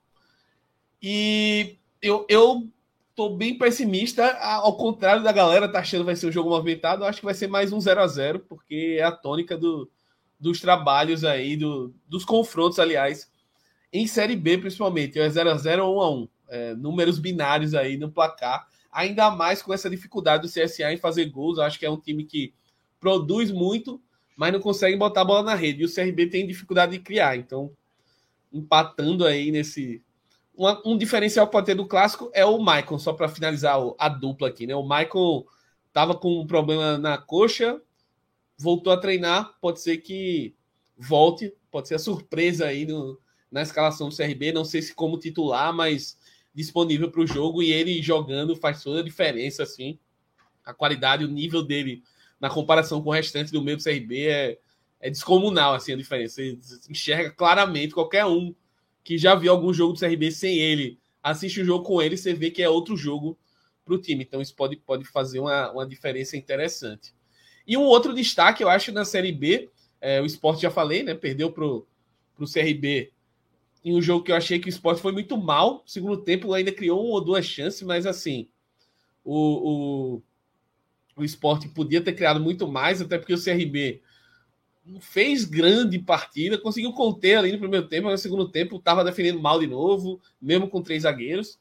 [1.01, 2.69] E eu, eu
[3.13, 7.03] tô bem pessimista, ao contrário da galera tá achando que vai ser um jogo movimentado,
[7.03, 9.91] acho que vai ser mais um 0 a 0 porque é a tônica do,
[10.39, 13.29] dos trabalhos aí, do, dos confrontos, aliás,
[13.91, 17.75] em Série B principalmente, é 0 a 0 ou 1 a 1 é, números binários
[17.75, 21.57] aí no placar, ainda mais com essa dificuldade do CSA em fazer gols.
[21.57, 22.53] Eu acho que é um time que
[22.99, 24.01] produz muito,
[24.35, 25.81] mas não consegue botar a bola na rede.
[25.81, 27.35] E o CRB tem dificuldade de criar.
[27.37, 27.71] Então,
[28.51, 30.03] empatando aí nesse.
[30.85, 34.47] um diferencial que pode ter do clássico é o Maicon, só para finalizar a dupla
[34.47, 34.75] aqui, né?
[34.75, 35.43] O Maicon
[35.91, 37.81] tava com um problema na coxa,
[38.57, 40.55] voltou a treinar, pode ser que
[40.97, 43.19] volte, pode ser a surpresa aí no,
[43.51, 46.17] na escalação do CRB, não sei se como titular, mas
[46.53, 49.97] disponível para o jogo e ele jogando faz toda a diferença, assim.
[50.63, 52.03] A qualidade, o nível dele
[52.39, 54.59] na comparação com o restante do meio do CRB é,
[54.99, 56.41] é descomunal, assim, a diferença.
[56.59, 58.53] Você enxerga claramente qualquer um
[59.03, 62.33] que já viu algum jogo do CRB sem ele, assiste o jogo com ele, você
[62.33, 63.37] vê que é outro jogo
[63.83, 64.23] para o time.
[64.23, 67.13] Então isso pode, pode fazer uma, uma diferença interessante.
[67.65, 69.69] E um outro destaque, eu acho, na Série B,
[70.01, 71.15] é, o esporte já falei, né?
[71.15, 71.85] Perdeu para o
[72.39, 73.12] CRB
[73.83, 75.83] em um jogo que eu achei que o esporte foi muito mal.
[75.85, 78.47] Segundo tempo ainda criou uma ou duas chances, mas assim,
[79.23, 80.21] o, o,
[81.17, 84.01] o esporte podia ter criado muito mais, até porque o CRB
[84.99, 89.39] fez grande partida, conseguiu conter ali no primeiro tempo, mas no segundo tempo estava defendendo
[89.39, 91.59] mal de novo, mesmo com três zagueiros.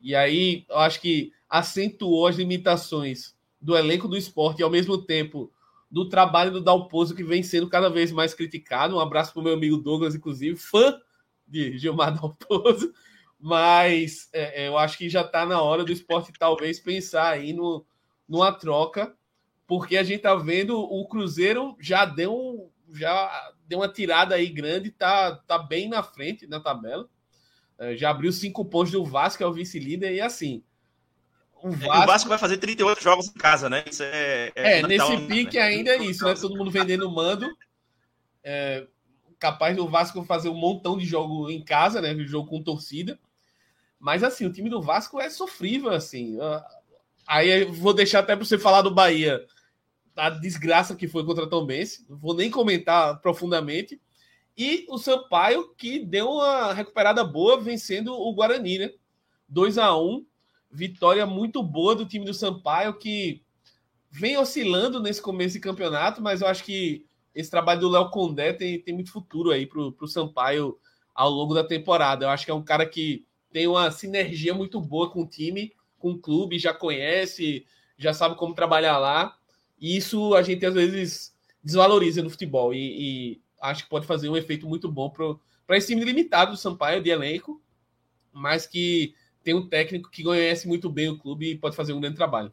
[0.00, 4.98] E aí eu acho que acentuou as limitações do elenco do esporte e ao mesmo
[4.98, 5.52] tempo
[5.90, 8.96] do trabalho do Dalpozo, que vem sendo cada vez mais criticado.
[8.96, 11.00] Um abraço para o meu amigo Douglas, inclusive, fã
[11.48, 12.92] de Gilmar Dalpozo.
[13.40, 17.52] Mas é, é eu acho que já está na hora do esporte talvez pensar aí
[17.52, 17.86] no,
[18.28, 19.16] numa troca
[19.68, 24.90] porque a gente tá vendo o Cruzeiro já deu já deu uma tirada aí grande,
[24.90, 27.06] tá, tá bem na frente na tabela.
[27.78, 30.64] É, já abriu cinco pontos do Vasco, que é o vice-líder, e assim.
[31.62, 31.94] O Vasco...
[31.94, 32.28] É, o Vasco...
[32.30, 33.84] vai fazer 38 jogos em casa, né?
[33.88, 34.50] Isso é.
[34.54, 35.62] É, é nesse pique né?
[35.62, 36.34] ainda é isso, né?
[36.34, 37.46] Todo mundo vendendo mando.
[38.42, 38.86] É,
[39.38, 42.14] capaz do Vasco fazer um montão de jogo em casa, né?
[42.24, 43.18] Jogo com torcida.
[43.98, 46.38] Mas assim, o time do Vasco é sofrível, assim.
[47.26, 49.44] Aí vou deixar até para você falar do Bahia
[50.16, 54.00] a desgraça que foi contra a Tom Benz, vou nem comentar profundamente.
[54.56, 58.92] E o Sampaio, que deu uma recuperada boa, vencendo o Guarani, né?
[59.48, 60.26] 2 a 1
[60.70, 63.42] vitória muito boa do time do Sampaio, que
[64.10, 67.06] vem oscilando nesse começo de campeonato, mas eu acho que
[67.38, 70.76] esse trabalho do Léo Condé tem, tem muito futuro aí para o Sampaio
[71.14, 72.24] ao longo da temporada.
[72.24, 75.72] Eu acho que é um cara que tem uma sinergia muito boa com o time,
[76.00, 77.64] com o clube, já conhece,
[77.96, 79.36] já sabe como trabalhar lá.
[79.80, 81.32] E isso a gente às vezes
[81.62, 82.74] desvaloriza no futebol.
[82.74, 86.56] E, e acho que pode fazer um efeito muito bom para esse time limitado do
[86.56, 87.62] Sampaio, de elenco,
[88.32, 89.14] mas que
[89.44, 92.52] tem um técnico que conhece muito bem o clube e pode fazer um grande trabalho.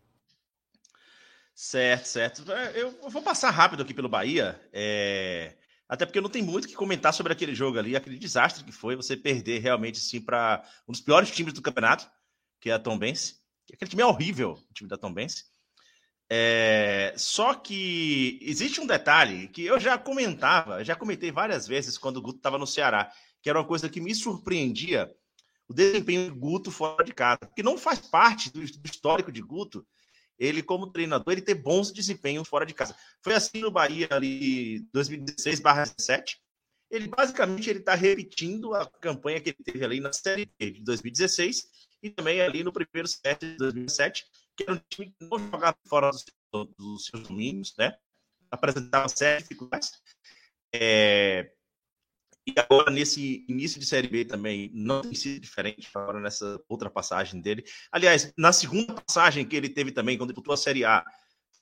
[1.55, 2.51] Certo, certo.
[2.51, 4.61] É, eu vou passar rápido aqui pelo Bahia.
[4.73, 5.55] É...
[5.87, 8.71] Até porque não tem muito o que comentar sobre aquele jogo ali, aquele desastre que
[8.71, 12.09] foi você perder realmente assim para um dos piores times do campeonato,
[12.59, 13.37] que é a Tombense.
[13.71, 15.45] Aquele time é horrível, o time da Tombense.
[16.29, 22.17] É, só que existe um detalhe que eu já comentava, já comentei várias vezes quando
[22.17, 25.09] o Guto estava no Ceará, que era uma coisa que me surpreendia
[25.69, 29.85] o desempenho do Guto fora de casa, porque não faz parte do histórico de Guto
[30.37, 32.95] ele como treinador ele ter bons desempenhos fora de casa.
[33.23, 36.37] Foi assim no Bahia ali 2016/17.
[36.91, 40.83] Ele basicamente ele está repetindo a campanha que ele teve ali na Série B de
[40.83, 41.67] 2016
[42.03, 44.25] e também ali no primeiro semestre de 2017
[44.55, 46.25] que era um time que não jogava fora dos,
[46.77, 47.97] dos seus domínios, né?
[48.49, 49.91] Apresentava sérias dificuldades.
[50.73, 51.51] É...
[52.47, 56.89] E agora, nesse início de Série B também, não tem sido diferente agora nessa outra
[56.89, 57.63] passagem dele.
[57.91, 61.03] Aliás, na segunda passagem que ele teve também, quando disputou a Série A,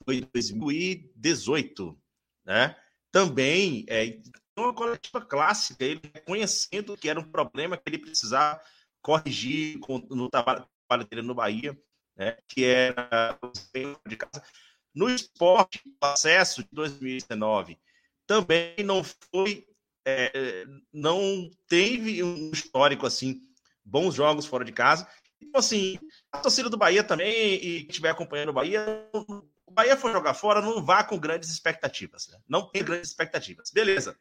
[0.03, 1.97] foi em 2018,
[2.45, 2.75] né?
[3.11, 4.19] Também é
[4.57, 8.59] uma coletiva clássica, ele reconhecendo que era um problema que ele precisava
[9.01, 9.79] corrigir
[10.09, 10.67] no trabalho
[11.09, 11.77] dele no Bahia
[12.15, 13.39] né, que era
[14.07, 14.43] de casa.
[14.93, 17.79] No esporte, o acesso de 2019
[18.27, 19.65] também não foi,
[20.05, 23.41] é, não teve um histórico assim,
[23.83, 25.07] bons jogos fora de casa.
[25.41, 25.99] Então, assim,
[26.31, 29.09] a torcida do Bahia também, e quem estiver acompanhando o Bahia,
[29.65, 32.27] o Bahia for jogar fora, não vá com grandes expectativas.
[32.27, 32.39] Né?
[32.47, 33.71] Não tem grandes expectativas.
[33.71, 34.17] Beleza.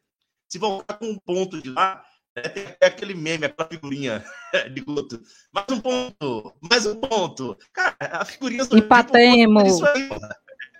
[0.48, 2.04] Se voltar com um ponto de lá,
[2.34, 4.24] é, tem aquele meme, aquela figurinha
[4.74, 5.22] de Guto.
[5.52, 7.56] Mais um ponto, mais um ponto.
[7.72, 8.84] Cara, a figurinha surgiu.
[8.84, 9.82] Empatemos.
[9.82, 10.08] Aí,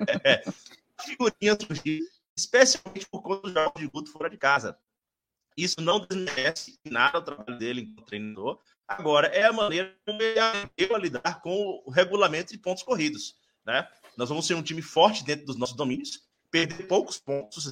[0.25, 0.43] é,
[0.99, 2.05] a figurinha surgiu,
[2.37, 4.79] especialmente por conta dos jogos de Guto fora de casa.
[5.57, 8.61] Isso não desmerece nada o trabalho dele enquanto treinador.
[8.87, 13.37] Agora, é a maneira como ele aprendeu a lidar com o regulamento de pontos corridos.
[13.65, 13.87] Né?
[14.17, 17.71] Nós vamos ser um time forte dentro dos nossos domínios, perder poucos pontos.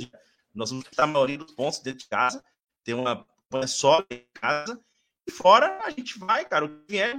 [0.55, 2.43] Nós vamos estar a maioria dos pontos dentro de casa,
[2.85, 4.81] ter uma é só em casa.
[5.27, 7.17] E fora a gente vai, cara, o que vier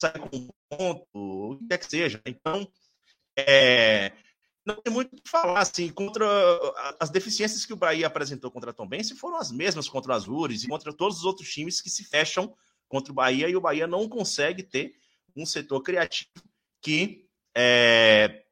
[0.00, 2.20] sai com um ponto, o que quer que seja.
[2.26, 2.70] Então,
[3.36, 4.12] é,
[4.74, 6.26] não tem muito o que falar, assim, contra
[6.98, 10.64] as deficiências que o Bahia apresentou contra a Tombense foram as mesmas contra o Azures
[10.64, 12.54] e contra todos os outros times que se fecham
[12.88, 14.94] contra o Bahia e o Bahia não consegue ter
[15.36, 16.30] um setor criativo
[16.82, 18.44] que é,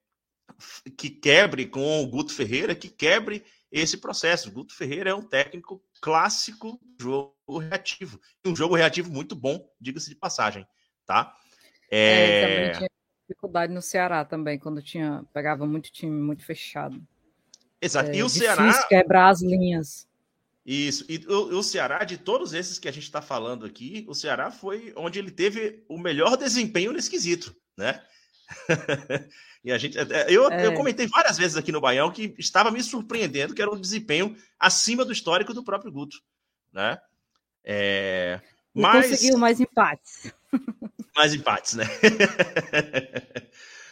[0.96, 4.48] que quebre com o Guto Ferreira, que quebre esse processo.
[4.48, 8.20] O Guto Ferreira é um técnico clássico jogo reativo.
[8.44, 10.66] Um jogo reativo muito bom, diga-se de passagem,
[11.06, 11.34] tá?
[11.90, 12.72] É...
[12.82, 12.97] é
[13.28, 17.00] dificuldade no Ceará também, quando tinha pegava muito time muito fechado.
[17.80, 18.10] Exato.
[18.10, 20.08] É, e o Ceará quebrar as linhas.
[20.64, 21.04] Isso.
[21.08, 24.50] E o, o, Ceará, de todos esses que a gente está falando aqui, o Ceará
[24.50, 28.02] foi onde ele teve o melhor desempenho nesse quesito, né?
[29.64, 30.66] e a gente, é, eu, é.
[30.66, 34.36] eu comentei várias vezes aqui no Baião que estava me surpreendendo que era um desempenho
[34.58, 36.18] acima do histórico do próprio Guto,
[36.72, 36.98] né?
[37.64, 38.40] É,
[38.74, 40.32] E mas conseguiu mais empates.
[41.18, 41.84] mais empates, né?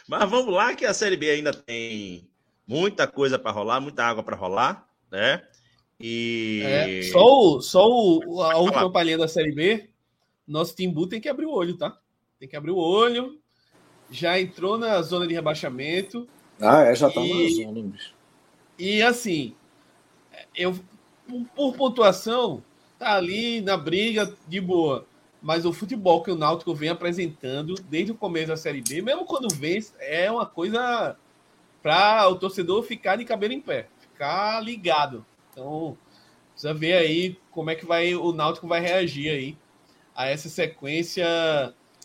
[0.07, 2.29] mas vamos lá que a Série B ainda tem
[2.67, 5.43] muita coisa para rolar, muita água para rolar, né?
[5.99, 9.89] E É, só o, só o, a última palhinha da Série B,
[10.47, 11.97] nosso Timbu tem que abrir o olho, tá?
[12.39, 13.39] Tem que abrir o olho.
[14.09, 16.27] Já entrou na zona de rebaixamento.
[16.61, 18.13] Ah, é, já tá E- na zona, bicho.
[18.77, 19.55] E assim,
[20.55, 20.73] eu
[21.27, 22.63] por, por pontuação,
[22.97, 25.05] tá ali na briga de boa.
[25.47, 29.23] Mas o futebol que o Náutico vem apresentando desde o começo da Série B, mesmo
[29.23, 31.15] quando vence, é uma coisa
[31.81, 35.25] para o torcedor ficar de cabelo em pé, ficar ligado.
[35.49, 35.97] Então,
[36.51, 39.57] precisa ver aí como é que vai o Náutico vai reagir aí
[40.13, 41.25] a essa sequência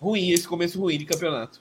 [0.00, 1.60] ruim, esse começo ruim de campeonato.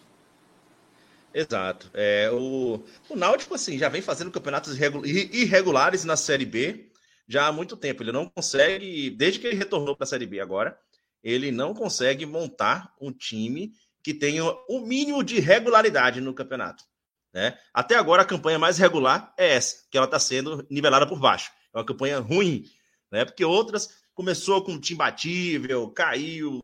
[1.33, 1.89] Exato.
[1.93, 6.91] É, o, o Náutico, assim, já vem fazendo campeonatos irregu- ir- irregulares na Série B
[7.27, 8.03] já há muito tempo.
[8.03, 10.77] Ele não consegue, desde que ele retornou para a Série B agora,
[11.23, 16.83] ele não consegue montar um time que tenha o mínimo de regularidade no campeonato.
[17.33, 17.57] Né?
[17.73, 21.51] Até agora, a campanha mais regular é essa, que ela está sendo nivelada por baixo.
[21.73, 22.65] É uma campanha ruim,
[23.11, 23.23] né?
[23.23, 26.59] porque outras começou com um time batível, caiu,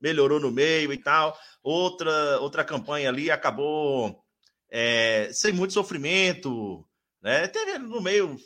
[0.00, 4.22] melhorou no meio e tal outra outra campanha ali acabou
[4.70, 6.86] é, sem muito sofrimento,
[7.20, 7.48] né?
[7.48, 8.38] Teve no meio, o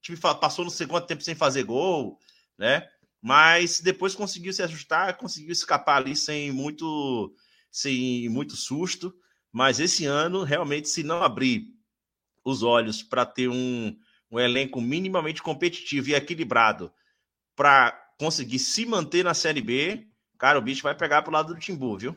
[0.00, 2.18] time passou no segundo tempo sem fazer gol,
[2.56, 2.88] né?
[3.26, 7.34] Mas depois conseguiu se ajustar, conseguiu escapar ali sem muito
[7.70, 9.14] sem muito susto.
[9.50, 11.74] Mas esse ano, realmente, se não abrir
[12.44, 13.98] os olhos para ter um,
[14.30, 16.92] um elenco minimamente competitivo e equilibrado
[17.56, 20.06] para conseguir se manter na Série B,
[20.38, 22.14] cara, o bicho vai pegar pro lado do Timbu, viu?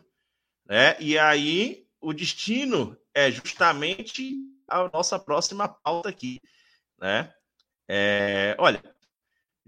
[0.65, 0.99] Né?
[0.99, 4.35] E aí o destino é justamente
[4.67, 6.41] a nossa próxima pauta aqui,
[6.99, 7.33] né?
[7.87, 8.83] É, olha,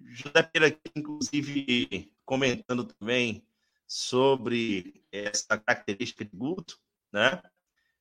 [0.08, 3.44] José Pereira, aqui, inclusive, comentando também
[3.88, 6.80] sobre essa característica de Guto,
[7.12, 7.42] né?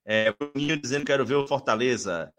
[0.05, 2.33] É, o Bruninho dizendo que quero ver o Fortaleza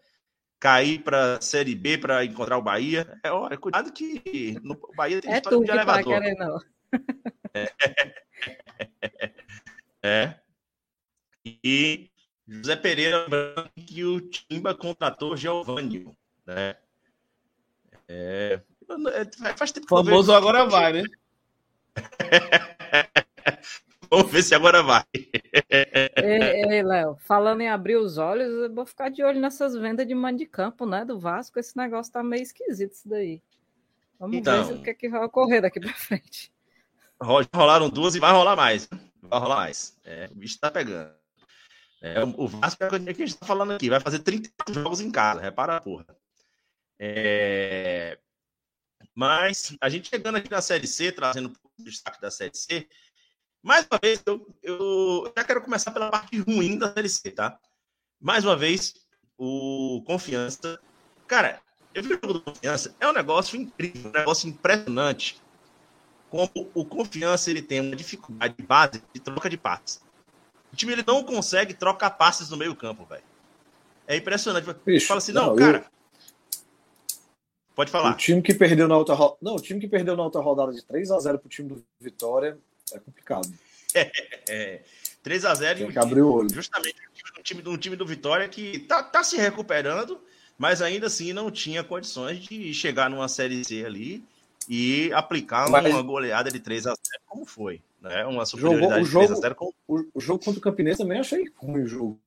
[0.58, 3.18] cair para a Série B para encontrar o Bahia.
[3.24, 6.20] É, olha, cuidado que no o Bahia tem É história tu de que vai elevador.
[6.20, 6.58] querer, não.
[10.02, 10.40] É.
[11.44, 12.10] E
[12.48, 16.06] José Pereira lembrando que o Timba contratou Giovanni,
[16.46, 16.76] né?
[18.08, 18.62] É, é,
[19.56, 21.02] faz tempo que eu O não famoso agora vai, né?
[24.10, 25.04] Vamos ver se agora vai.
[25.14, 30.04] Ei, ei, Léo, falando em abrir os olhos, eu vou ficar de olho nessas vendas
[30.06, 31.04] de mando de campo, né?
[31.04, 31.60] Do Vasco.
[31.60, 33.40] Esse negócio tá meio esquisito, isso daí.
[34.18, 34.64] Vamos Então.
[34.64, 36.52] ver o que, é que vai ocorrer daqui pra frente.
[37.22, 38.88] Ro- Rolaram duas e vai rolar mais.
[39.22, 39.96] Vai rolar mais.
[40.04, 41.12] É, o bicho tá pegando.
[42.02, 43.88] É, o Vasco é o que a gente tá falando aqui.
[43.88, 45.40] Vai fazer 30 jogos em casa.
[45.40, 46.04] Repara a porra.
[46.98, 48.18] É,
[49.20, 52.88] Mas a gente chegando aqui na Série C, trazendo o destaque da Série C,
[53.62, 57.60] mais uma vez, eu, eu já quero começar pela parte ruim da Série C, tá?
[58.18, 58.94] Mais uma vez,
[59.36, 60.80] o Confiança.
[61.26, 61.60] Cara,
[61.92, 65.38] eu vi o jogo do Confiança, é um negócio incrível, um negócio impressionante
[66.30, 70.00] como o Confiança ele tem uma dificuldade de base de troca de passes.
[70.72, 73.24] O time ele não consegue trocar passes no meio campo, velho.
[74.06, 74.66] É impressionante.
[74.86, 75.90] Bicho, Fala assim, não, não, cara.
[77.80, 78.14] Pode O falar.
[78.14, 80.84] time que perdeu na outra ro- Não, o time que perdeu na outra rodada de
[80.84, 82.58] 3 a 0 pro time do Vitória
[82.92, 83.48] é complicado.
[84.48, 84.82] É,
[85.22, 86.52] 3 a 0 e Tem o que abrir o olho.
[86.52, 86.96] justamente
[87.38, 90.20] um time, um time do Vitória que tá, tá se recuperando,
[90.58, 94.22] mas ainda assim não tinha condições de chegar numa Série C ali
[94.68, 97.80] e aplicar Mas- uma goleada de 3 a 0 como foi.
[98.00, 98.26] Né?
[98.26, 100.98] Uma superioridade o de 3 a jogo- 0 como O, o jogo contra o Campinense
[100.98, 102.20] também achei ruim o jogo.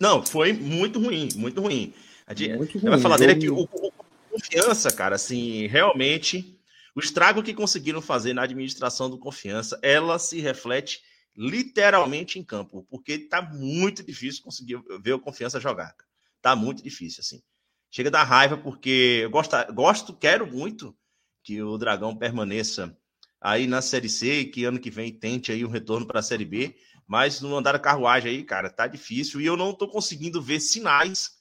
[0.00, 1.92] Não, foi muito ruim, muito ruim.
[2.28, 3.92] A gente Muito vai falar dele aqui, o, o-
[4.30, 6.58] confiança, cara, assim, realmente,
[6.94, 11.00] o estrago que conseguiram fazer na administração do confiança, ela se reflete
[11.34, 15.94] literalmente em campo, porque tá muito difícil conseguir ver o confiança jogar.
[16.42, 17.40] Tá muito difícil, assim.
[17.90, 20.94] Chega da raiva, porque eu gosto, gosto, quero muito
[21.42, 22.94] que o Dragão permaneça
[23.40, 26.22] aí na Série C e que ano que vem tente aí um retorno para a
[26.22, 26.76] Série B,
[27.06, 30.60] mas no andar da carruagem aí, cara, tá difícil e eu não tô conseguindo ver
[30.60, 31.37] sinais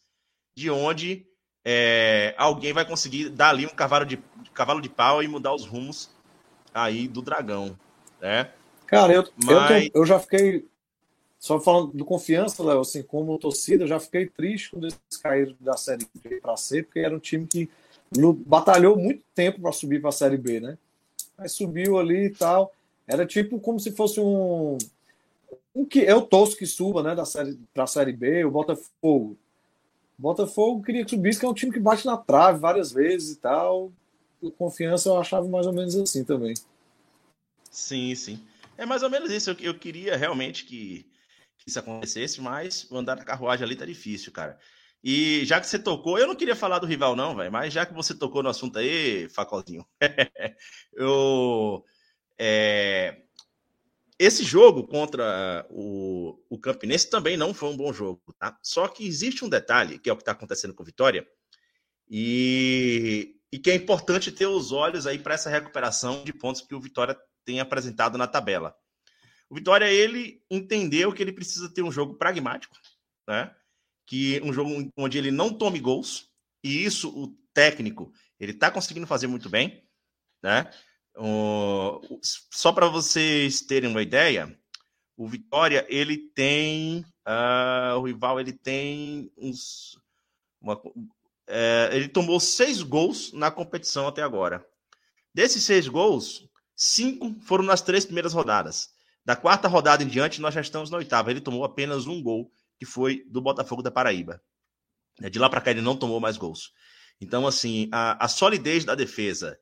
[0.57, 1.23] de onde
[1.63, 4.17] é, alguém vai conseguir dar ali um cavalo de,
[4.55, 6.09] cavalo de pau e mudar os rumos
[6.73, 7.77] aí do dragão,
[8.19, 8.49] né?
[8.87, 10.65] Cara, eu, eu, Mas- tenho- eu já fiquei.
[11.37, 15.55] Só falando do confiança, Léo, assim, como torcida, eu já fiquei triste quando eles caíram
[15.59, 17.69] da Série B para C, porque era um time que
[18.43, 20.75] batalhou muito tempo para subir para a Série B, né?
[21.37, 22.73] Mas subiu ali e tal.
[23.07, 24.79] Era tipo como se fosse um.
[25.75, 28.49] um que é o Tosco que suba, né, da série para a Série B, o
[28.49, 29.37] Botafogo.
[30.17, 33.39] Botafogo queria que subisse, que é um time que bate na trave várias vezes e
[33.39, 33.91] tal.
[34.57, 36.55] confiança eu achava mais ou menos assim também.
[37.69, 38.43] Sim, sim.
[38.77, 39.51] É mais ou menos isso.
[39.51, 41.05] Eu, eu queria realmente que,
[41.57, 44.57] que isso acontecesse, mas andar da carruagem ali tá difícil, cara.
[45.03, 47.85] E já que você tocou, eu não queria falar do rival, não, velho, mas já
[47.85, 49.85] que você tocou no assunto aí, Facozinho,
[50.93, 51.85] eu.
[52.39, 53.21] É,
[54.19, 58.57] esse jogo contra o, o Campinense também não foi um bom jogo, tá?
[58.63, 61.27] Só que existe um detalhe, que é o que está acontecendo com o Vitória,
[62.09, 66.73] e, e que é importante ter os olhos aí para essa recuperação de pontos que
[66.73, 68.75] o Vitória tem apresentado na tabela.
[69.49, 72.75] O Vitória, ele entendeu que ele precisa ter um jogo pragmático,
[73.27, 73.55] né?
[74.05, 76.29] Que um jogo onde ele não tome gols,
[76.63, 79.83] e isso o técnico, ele está conseguindo fazer muito bem,
[80.43, 80.71] né?
[82.21, 84.55] Só para vocês terem uma ideia,
[85.15, 89.99] o Vitória ele tem uh, o rival ele tem uns
[90.61, 94.65] uma, uh, ele tomou seis gols na competição até agora.
[95.33, 98.89] Desses seis gols, cinco foram nas três primeiras rodadas.
[99.25, 101.29] Da quarta rodada em diante, nós já estamos na oitava.
[101.29, 104.41] Ele tomou apenas um gol, que foi do Botafogo da Paraíba.
[105.19, 106.71] De lá para cá, ele não tomou mais gols.
[107.19, 109.59] Então, assim, a, a solidez da defesa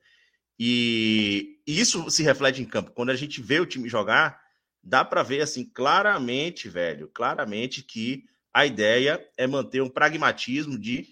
[0.58, 2.92] e, isso se reflete em campo.
[2.92, 4.40] Quando a gente vê o time jogar,
[4.82, 11.08] dá para ver assim claramente, velho, claramente que a ideia é manter um pragmatismo de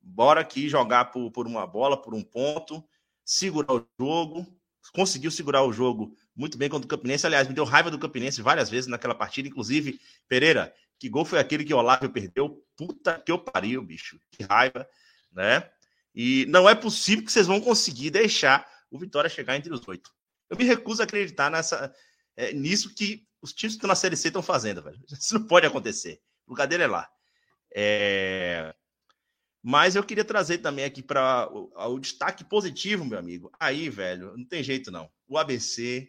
[0.00, 2.82] bora aqui jogar por, por uma bola, por um ponto,
[3.24, 4.46] segurar o jogo.
[4.92, 7.26] Conseguiu segurar o jogo muito bem contra o Campinense.
[7.26, 9.46] Aliás, me deu raiva do Campinense várias vezes naquela partida.
[9.46, 12.64] Inclusive, Pereira, que gol foi aquele que o Olávio perdeu?
[12.76, 14.18] Puta que eu pariu, bicho.
[14.32, 14.88] Que raiva,
[15.30, 15.70] né?
[16.14, 20.12] E não é possível que vocês vão conseguir deixar o Vitória chegar entre os oito.
[20.50, 21.92] Eu me recuso a acreditar nessa,
[22.36, 25.02] é, nisso que os times que estão na Série C estão fazendo, velho.
[25.10, 26.20] Isso não pode acontecer.
[26.46, 27.10] O cadeira é lá.
[27.74, 28.74] É...
[29.62, 33.50] Mas eu queria trazer também aqui para o, o, destaque positivo, meu amigo.
[33.58, 35.10] Aí, velho, não tem jeito não.
[35.26, 36.08] O ABC,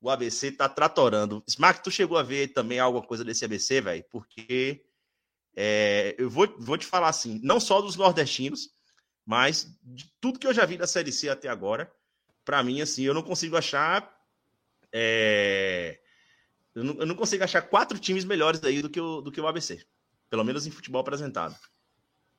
[0.00, 1.44] o ABC tá tratorando.
[1.46, 4.04] Smack, tu chegou a ver também alguma coisa desse ABC, velho?
[4.10, 4.84] Porque
[5.54, 8.70] é, eu vou, vou te falar assim, não só dos nordestinos,
[9.24, 11.90] mas de tudo que eu já vi da Série C até agora,
[12.44, 14.12] para mim, assim, eu não consigo achar.
[14.92, 15.98] É...
[16.74, 19.40] Eu, não, eu, não, consigo achar quatro times melhores aí do que o, do que
[19.40, 19.84] o ABC.
[20.28, 21.56] Pelo menos em futebol apresentado.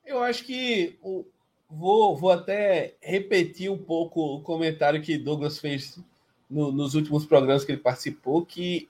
[0.04, 1.26] Eu acho que o,
[1.68, 5.98] vou, vou até repetir um pouco o comentário que Douglas fez
[6.48, 8.88] no, nos últimos programas que ele participou, que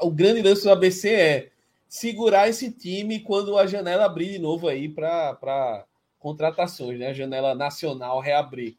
[0.00, 1.50] o grande lance do ABC é
[1.88, 5.86] segurar esse time quando a janela abrir de novo aí para
[6.18, 7.08] contratações, né?
[7.08, 8.76] A janela nacional reabrir.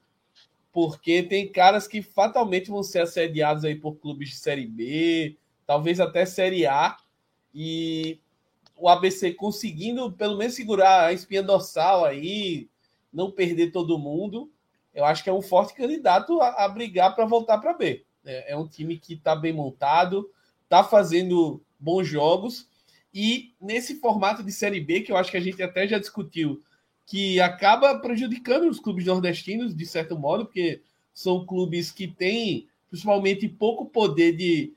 [0.72, 6.00] Porque tem caras que fatalmente vão ser assediados aí por clubes de Série B, talvez
[6.00, 6.98] até Série A,
[7.54, 8.20] e
[8.76, 12.70] o ABC conseguindo pelo menos segurar a espinha dorsal aí,
[13.12, 14.52] não perder todo mundo,
[14.94, 18.06] eu acho que é um forte candidato a, a brigar para voltar para B.
[18.26, 20.30] É, é, um time que está bem montado,
[20.64, 22.68] está fazendo bons jogos,
[23.14, 26.62] e nesse formato de Série B, que eu acho que a gente até já discutiu
[27.10, 33.50] que acaba prejudicando os clubes nordestinos, de certo modo, porque são clubes que têm, principalmente,
[33.50, 34.74] pouco poder de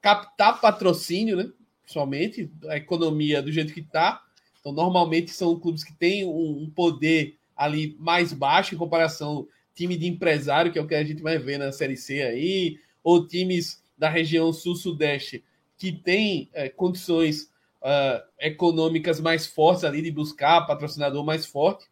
[0.00, 1.48] captar patrocínio, né?
[1.82, 4.20] Principalmente, a economia do jeito que está.
[4.58, 10.08] Então, normalmente, são clubes que têm um poder ali mais baixo em comparação time de
[10.08, 13.80] empresário, que é o que a gente vai ver na Série C aí, ou times
[13.96, 15.44] da região sul-sudeste
[15.78, 17.49] que têm é, condições
[17.80, 21.86] uh, econômicas mais fortes ali de buscar patrocinador mais forte.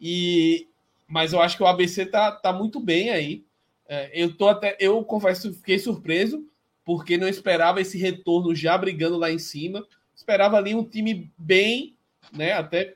[0.00, 0.68] E
[1.06, 3.44] mas eu acho que o ABC tá, tá muito bem aí.
[3.86, 6.44] Uh, eu tô até eu confesso fiquei surpreso
[6.84, 9.86] porque não esperava esse retorno já brigando lá em cima.
[10.14, 11.96] Esperava ali um time bem,
[12.32, 12.94] né, até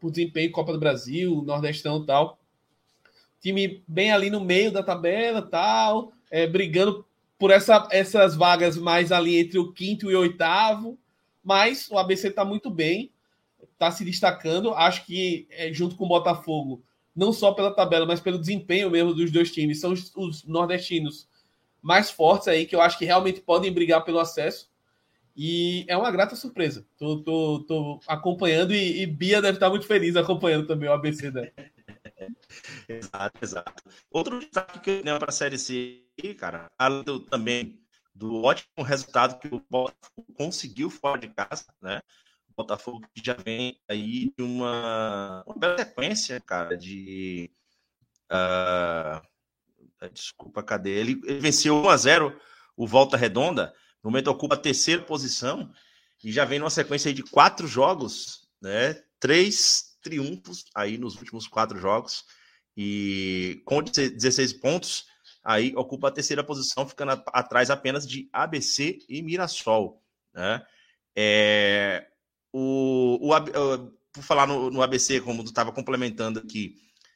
[0.00, 2.38] por desempenho Copa do Brasil, Nordestão tal.
[3.40, 7.04] Time bem ali no meio da tabela, tal, é, brigando
[7.38, 10.98] por essa, essas vagas mais ali entre o quinto e o oitavo
[11.46, 13.12] mas o ABC está muito bem,
[13.72, 14.74] está se destacando.
[14.74, 16.82] Acho que, é, junto com o Botafogo,
[17.14, 21.28] não só pela tabela, mas pelo desempenho mesmo dos dois times, são os, os nordestinos
[21.80, 24.68] mais fortes aí, que eu acho que realmente podem brigar pelo acesso.
[25.36, 26.84] E é uma grata surpresa.
[26.98, 31.30] Tô, tô, tô acompanhando e, e, Bia deve estar muito feliz acompanhando também o ABC,
[31.30, 31.52] né?
[32.88, 33.84] exato, exato.
[34.10, 36.02] Outro destaque que eu tenho para a Série C,
[36.36, 37.85] cara, além do, também
[38.16, 42.00] do ótimo resultado que o Botafogo conseguiu fora de casa, né?
[42.48, 47.50] O Botafogo já vem aí de uma, uma bela sequência, cara, de.
[48.32, 50.90] Uh, desculpa, cadê?
[50.90, 52.40] Ele, ele venceu 1 a 0
[52.76, 55.70] o Volta Redonda, no momento ocupa a terceira posição
[56.22, 58.94] e já vem numa sequência de quatro jogos, né?
[59.20, 62.24] Três triunfos aí nos últimos quatro jogos.
[62.76, 65.06] E com 16 pontos,
[65.46, 70.02] aí ocupa a terceira posição, ficando atrás apenas de ABC e Mirassol.
[70.34, 70.60] Né?
[71.14, 72.08] É,
[72.52, 76.74] o, o, por falar no, no ABC, como estava complementando aqui,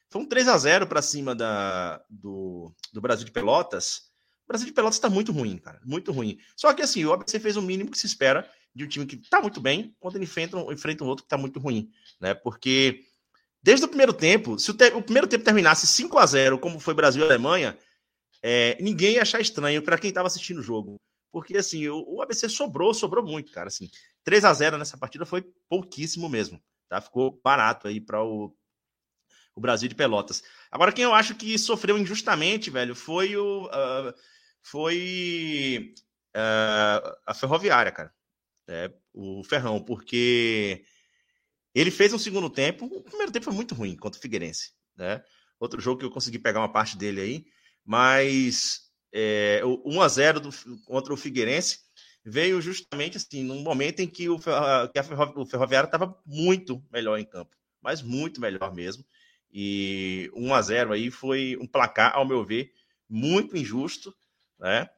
[0.09, 4.11] foi um 3 a 0 para cima da, do, do Brasil de Pelotas.
[4.45, 5.81] O Brasil de Pelotas está muito ruim, cara.
[5.85, 6.39] Muito ruim.
[6.57, 9.17] Só que assim, o ABC fez o mínimo que se espera de um time que
[9.17, 11.91] está muito bem, quando ele enfrenta, enfrenta um outro que está muito ruim.
[12.21, 12.33] Né?
[12.33, 13.03] Porque
[13.61, 16.79] desde o primeiro tempo, se o, te, o, primeiro tempo terminasse 5 a 0 como
[16.79, 17.77] foi Brasil e Alemanha,
[18.43, 20.97] é, ninguém ia achar estranho para quem estava assistindo o jogo.
[21.33, 23.69] Porque assim, o, o, ABC sobrou, sobrou muito, cara.
[23.69, 23.89] Assim,
[24.25, 26.61] 3 a 0 nessa partida foi pouquíssimo mesmo.
[26.89, 27.01] Tá?
[27.01, 28.55] Ficou barato aí para o
[29.55, 30.43] o Brasil de Pelotas.
[30.71, 33.67] Agora, quem eu acho que sofreu injustamente, velho, foi o.
[33.67, 34.15] Uh,
[34.63, 35.95] foi
[36.37, 38.13] uh, a Ferroviária, cara.
[38.69, 40.85] É, o Ferrão, porque
[41.75, 42.87] ele fez um segundo tempo.
[42.87, 44.73] O primeiro tempo foi muito ruim contra o Figueirense.
[44.97, 45.23] Né?
[45.59, 47.47] Outro jogo que eu consegui pegar uma parte dele aí,
[47.85, 50.51] mas é, o 1 a 0 do,
[50.85, 51.81] contra o Figueirense
[52.25, 57.19] veio justamente assim, num momento em que o, que Ferro, o Ferroviário estava muito melhor
[57.19, 59.05] em campo, mas muito melhor mesmo.
[59.53, 62.73] E 1 a 0 aí foi um placar, ao meu ver,
[63.09, 64.15] muito injusto,
[64.59, 64.89] né?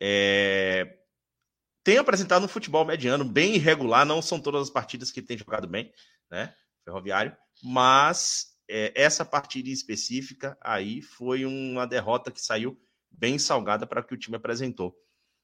[0.00, 0.98] É...
[1.84, 5.68] Tem apresentado um futebol mediano, bem irregular, não são todas as partidas que tem jogado
[5.68, 5.92] bem,
[6.30, 6.54] né?
[6.84, 12.74] Ferroviário, mas é, essa partida específica aí foi uma derrota que saiu
[13.10, 14.96] bem salgada para o que o time apresentou.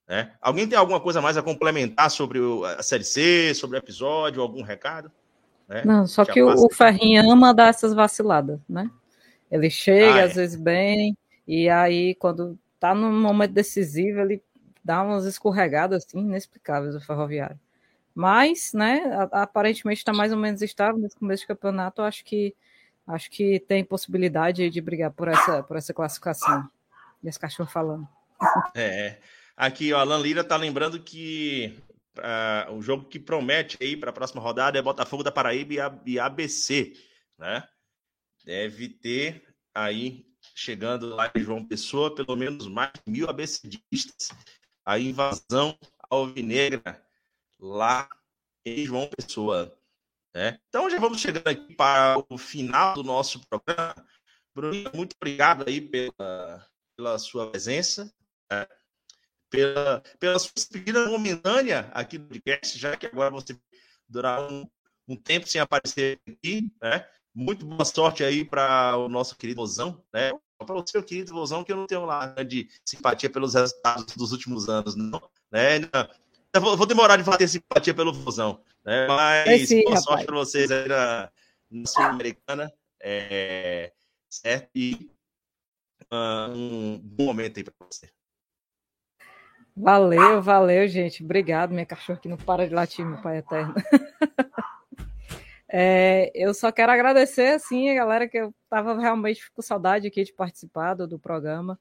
[0.08, 0.32] Né?
[0.40, 2.38] Alguém tem alguma coisa mais a complementar sobre
[2.78, 5.12] a Série C, sobre o episódio, algum recado?
[5.68, 5.82] Né?
[5.84, 8.90] Não, só Já que o, o Ferrinho ama dar essas vaciladas, né?
[9.50, 10.34] Ele chega, ah, às é.
[10.34, 11.16] vezes, bem,
[11.46, 14.42] e aí, quando tá num momento decisivo, ele
[14.82, 17.60] dá umas escorregadas assim, inexplicáveis o ferroviário.
[18.14, 22.02] Mas, né, aparentemente está mais ou menos estável nesse começo de campeonato.
[22.02, 22.54] Acho que
[23.08, 26.68] acho que tem possibilidade de brigar por essa, por essa classificação.
[27.22, 28.06] E esse cachorro falando.
[28.76, 29.18] É.
[29.56, 31.76] Aqui, o Alan Lira tá lembrando que
[32.18, 36.18] uh, o jogo que promete aí para a próxima rodada é Botafogo da Paraíba e,
[36.18, 36.92] ABC,
[37.36, 37.66] né?
[38.44, 39.42] Deve ter
[39.74, 44.28] aí chegando lá em João Pessoa pelo menos mais mil ABCdistas.
[44.84, 45.76] A invasão
[46.08, 47.04] alvinegra
[47.58, 48.08] lá
[48.64, 49.77] em João Pessoa.
[50.38, 50.60] Né?
[50.68, 53.92] Então já vamos chegando aqui para o final do nosso programa.
[54.54, 56.64] Bruno, muito obrigado aí pela,
[56.96, 58.08] pela sua presença.
[58.48, 58.64] Né?
[59.50, 63.58] pela, pela sua despedida momentânea aqui do podcast, já que agora você
[64.08, 64.64] durar um,
[65.08, 67.04] um tempo sem aparecer aqui, né?
[67.34, 70.30] Muito boa sorte aí para o nosso querido Vozão, né?
[70.58, 74.30] Para o seu querido Vozão, que eu não tenho lá de simpatia pelos resultados dos
[74.30, 75.20] últimos anos, não,
[75.50, 75.80] né?
[76.56, 79.06] Vou, demorar de ter simpatia pelo Vozão, né?
[79.06, 80.04] Mas sim, boa rapaz.
[80.04, 81.30] sorte para vocês aí na,
[81.70, 83.92] na Sul-Americana, é,
[84.30, 84.70] certo?
[84.74, 85.10] E
[86.10, 88.10] uh, um bom momento aí para você.
[89.76, 91.22] Valeu, valeu, gente.
[91.22, 91.70] Obrigado.
[91.70, 93.74] Minha cachorra que não para de latir, meu pai eterno.
[95.70, 100.24] é, eu só quero agradecer, assim, a galera que eu tava realmente com saudade aqui
[100.24, 101.78] de participar do, do programa.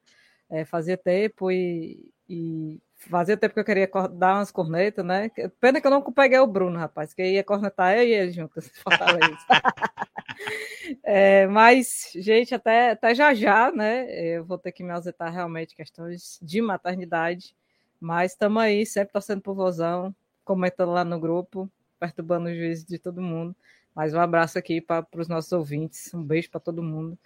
[0.49, 5.29] É, fazia tempo e, e, fazia tempo que eu queria dar umas cornetas, né?
[5.59, 8.71] Pena que eu não peguei o Bruno, rapaz, que ia cornetar eu e ele juntos,
[11.03, 14.07] é, mas, gente, até, até já já, né?
[14.11, 17.55] Eu vou ter que me ausentar realmente questões de maternidade.
[17.99, 20.15] Mas estamos aí, sempre torcendo por vozão,
[20.45, 21.69] comentando lá no grupo,
[21.99, 23.55] perturbando o juízo de todo mundo.
[23.95, 27.17] Mais um abraço aqui para os nossos ouvintes, um beijo para todo mundo.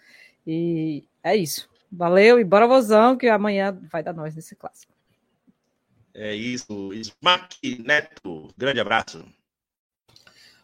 [0.47, 1.69] E é isso.
[1.91, 4.93] Valeu e bora vozão, que amanhã vai dar nós nesse clássico.
[6.13, 6.93] É isso.
[6.93, 9.25] Smack Neto, grande abraço.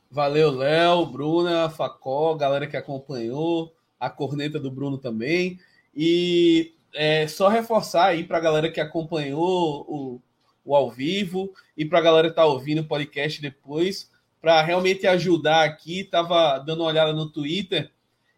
[0.10, 5.60] Valeu, Léo, Bruna, Facó, galera que acompanhou, a corneta do Bruno também.
[5.95, 10.22] E é, só reforçar aí para a galera que acompanhou o,
[10.64, 14.11] o ao vivo e para a galera que está ouvindo o podcast depois,
[14.41, 16.02] para realmente ajudar aqui.
[16.02, 17.91] Estava dando uma olhada no Twitter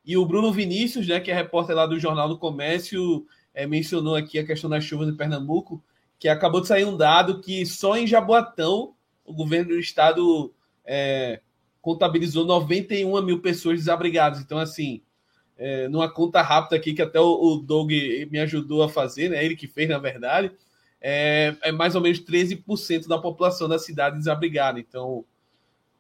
[0.10, 4.16] e o Bruno Vinícius, né, que é repórter lá do Jornal do Comércio, é, mencionou
[4.16, 5.84] aqui a questão das chuvas em Pernambuco,
[6.20, 8.94] que acabou de sair um dado que só em Jaboatão
[9.26, 10.54] o governo do estado
[10.86, 11.40] é,
[11.82, 14.42] contabilizou 91 mil pessoas desabrigadas.
[14.42, 15.02] Então, assim,
[15.58, 17.92] é, numa conta rápida aqui que até o, o Doug
[18.30, 19.44] me ajudou a fazer, né?
[19.44, 20.52] Ele que fez, na verdade,
[21.00, 24.80] é, é mais ou menos 13% da população da cidade desabrigada.
[24.80, 25.24] Então,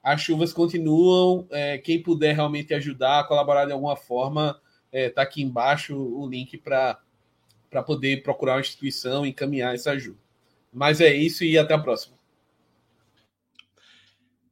[0.03, 1.47] as chuvas continuam.
[1.51, 4.59] É, quem puder realmente ajudar, colaborar de alguma forma,
[4.91, 6.99] está é, aqui embaixo o link para
[7.83, 10.17] poder procurar uma instituição e encaminhar essa ajuda.
[10.71, 12.17] Mas é isso e até a próxima.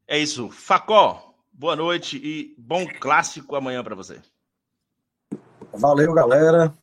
[0.07, 0.49] É isso.
[0.49, 4.22] Facó, boa noite e bom clássico amanhã para você.
[5.73, 6.73] Valeu, galera.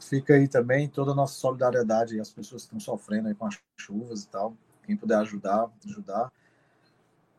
[0.00, 3.58] Fica aí também toda a nossa solidariedade às pessoas que estão sofrendo aí com as
[3.76, 4.56] chuvas e tal.
[4.84, 6.32] Quem puder ajudar, ajudar.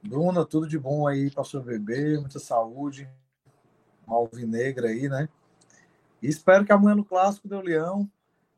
[0.01, 3.09] Bruna, tudo de bom aí para seu bebê, muita saúde.
[4.07, 5.27] Uma alvinegra aí, né?
[6.21, 8.09] E espero que amanhã no clássico dê o Leão.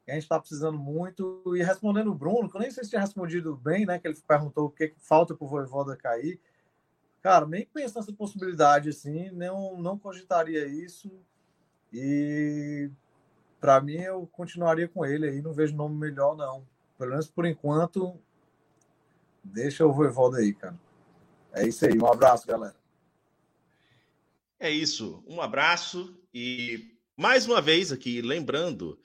[0.07, 1.41] A gente está precisando muito.
[1.56, 3.98] E respondendo o Bruno, que eu nem sei se tinha respondido bem, né?
[3.98, 6.40] Que ele perguntou o que, falta para o Voivoda cair.
[7.22, 11.11] Cara, nem penso nessa possibilidade assim, não, não cogitaria isso.
[11.91, 12.91] E
[13.60, 16.68] para mim eu continuaria com ele aí, não vejo nome melhor não.
[16.99, 18.15] Pelo menos por enquanto,
[19.44, 20.80] deixa o Voivoda aí, cara.
[21.52, 22.76] É isso aí, um abraço, galera.
[24.60, 28.99] É isso, um abraço e mais uma vez aqui, lembrando,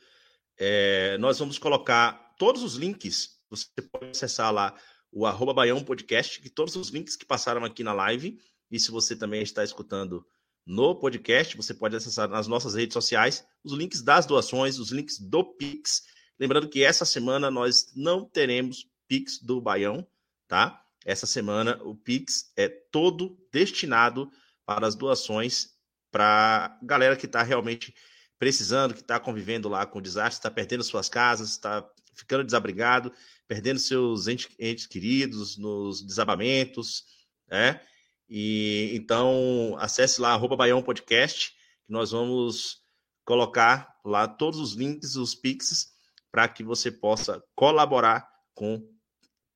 [0.60, 4.76] é, nós vamos colocar todos os links, você pode acessar lá
[5.10, 8.38] o arroba Baião Podcast, que todos os links que passaram aqui na live,
[8.70, 10.24] e se você também está escutando
[10.66, 15.18] no podcast, você pode acessar nas nossas redes sociais os links das doações, os links
[15.18, 16.02] do Pix.
[16.38, 20.06] Lembrando que essa semana nós não teremos Pix do Baião,
[20.46, 20.84] tá?
[21.04, 24.30] Essa semana o Pix é todo destinado
[24.66, 25.70] para as doações
[26.10, 27.94] para galera que está realmente
[28.40, 33.12] precisando, que está convivendo lá com o desastre, está perdendo suas casas, está ficando desabrigado,
[33.46, 37.04] perdendo seus entes, entes queridos nos desabamentos,
[37.46, 37.82] né?
[38.26, 41.50] E então acesse lá arroba Baião Podcast,
[41.84, 42.78] que nós vamos
[43.26, 45.88] colocar lá todos os links, os pics,
[46.32, 48.82] para que você possa colaborar com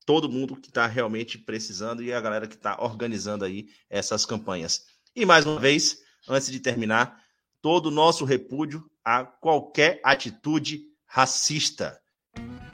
[0.05, 4.85] todo mundo que está realmente precisando e a galera que está organizando aí essas campanhas.
[5.15, 7.24] E mais uma vez, antes de terminar,
[7.65, 11.99] todo o nosso repúdio a qualquer atitude racista.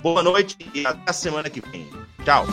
[0.02, 1.90] Boa noite e até a semana que vem.
[2.26, 2.46] Tchau.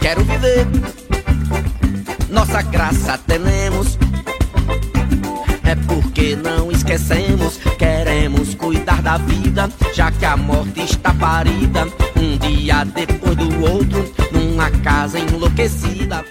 [0.00, 0.66] Quero viver,
[2.28, 3.98] nossa graça temos.
[5.64, 7.59] É porque não esquecemos,
[9.10, 11.84] da vida, já que a morte está parida.
[12.16, 16.24] Um dia depois do outro, numa casa enlouquecida.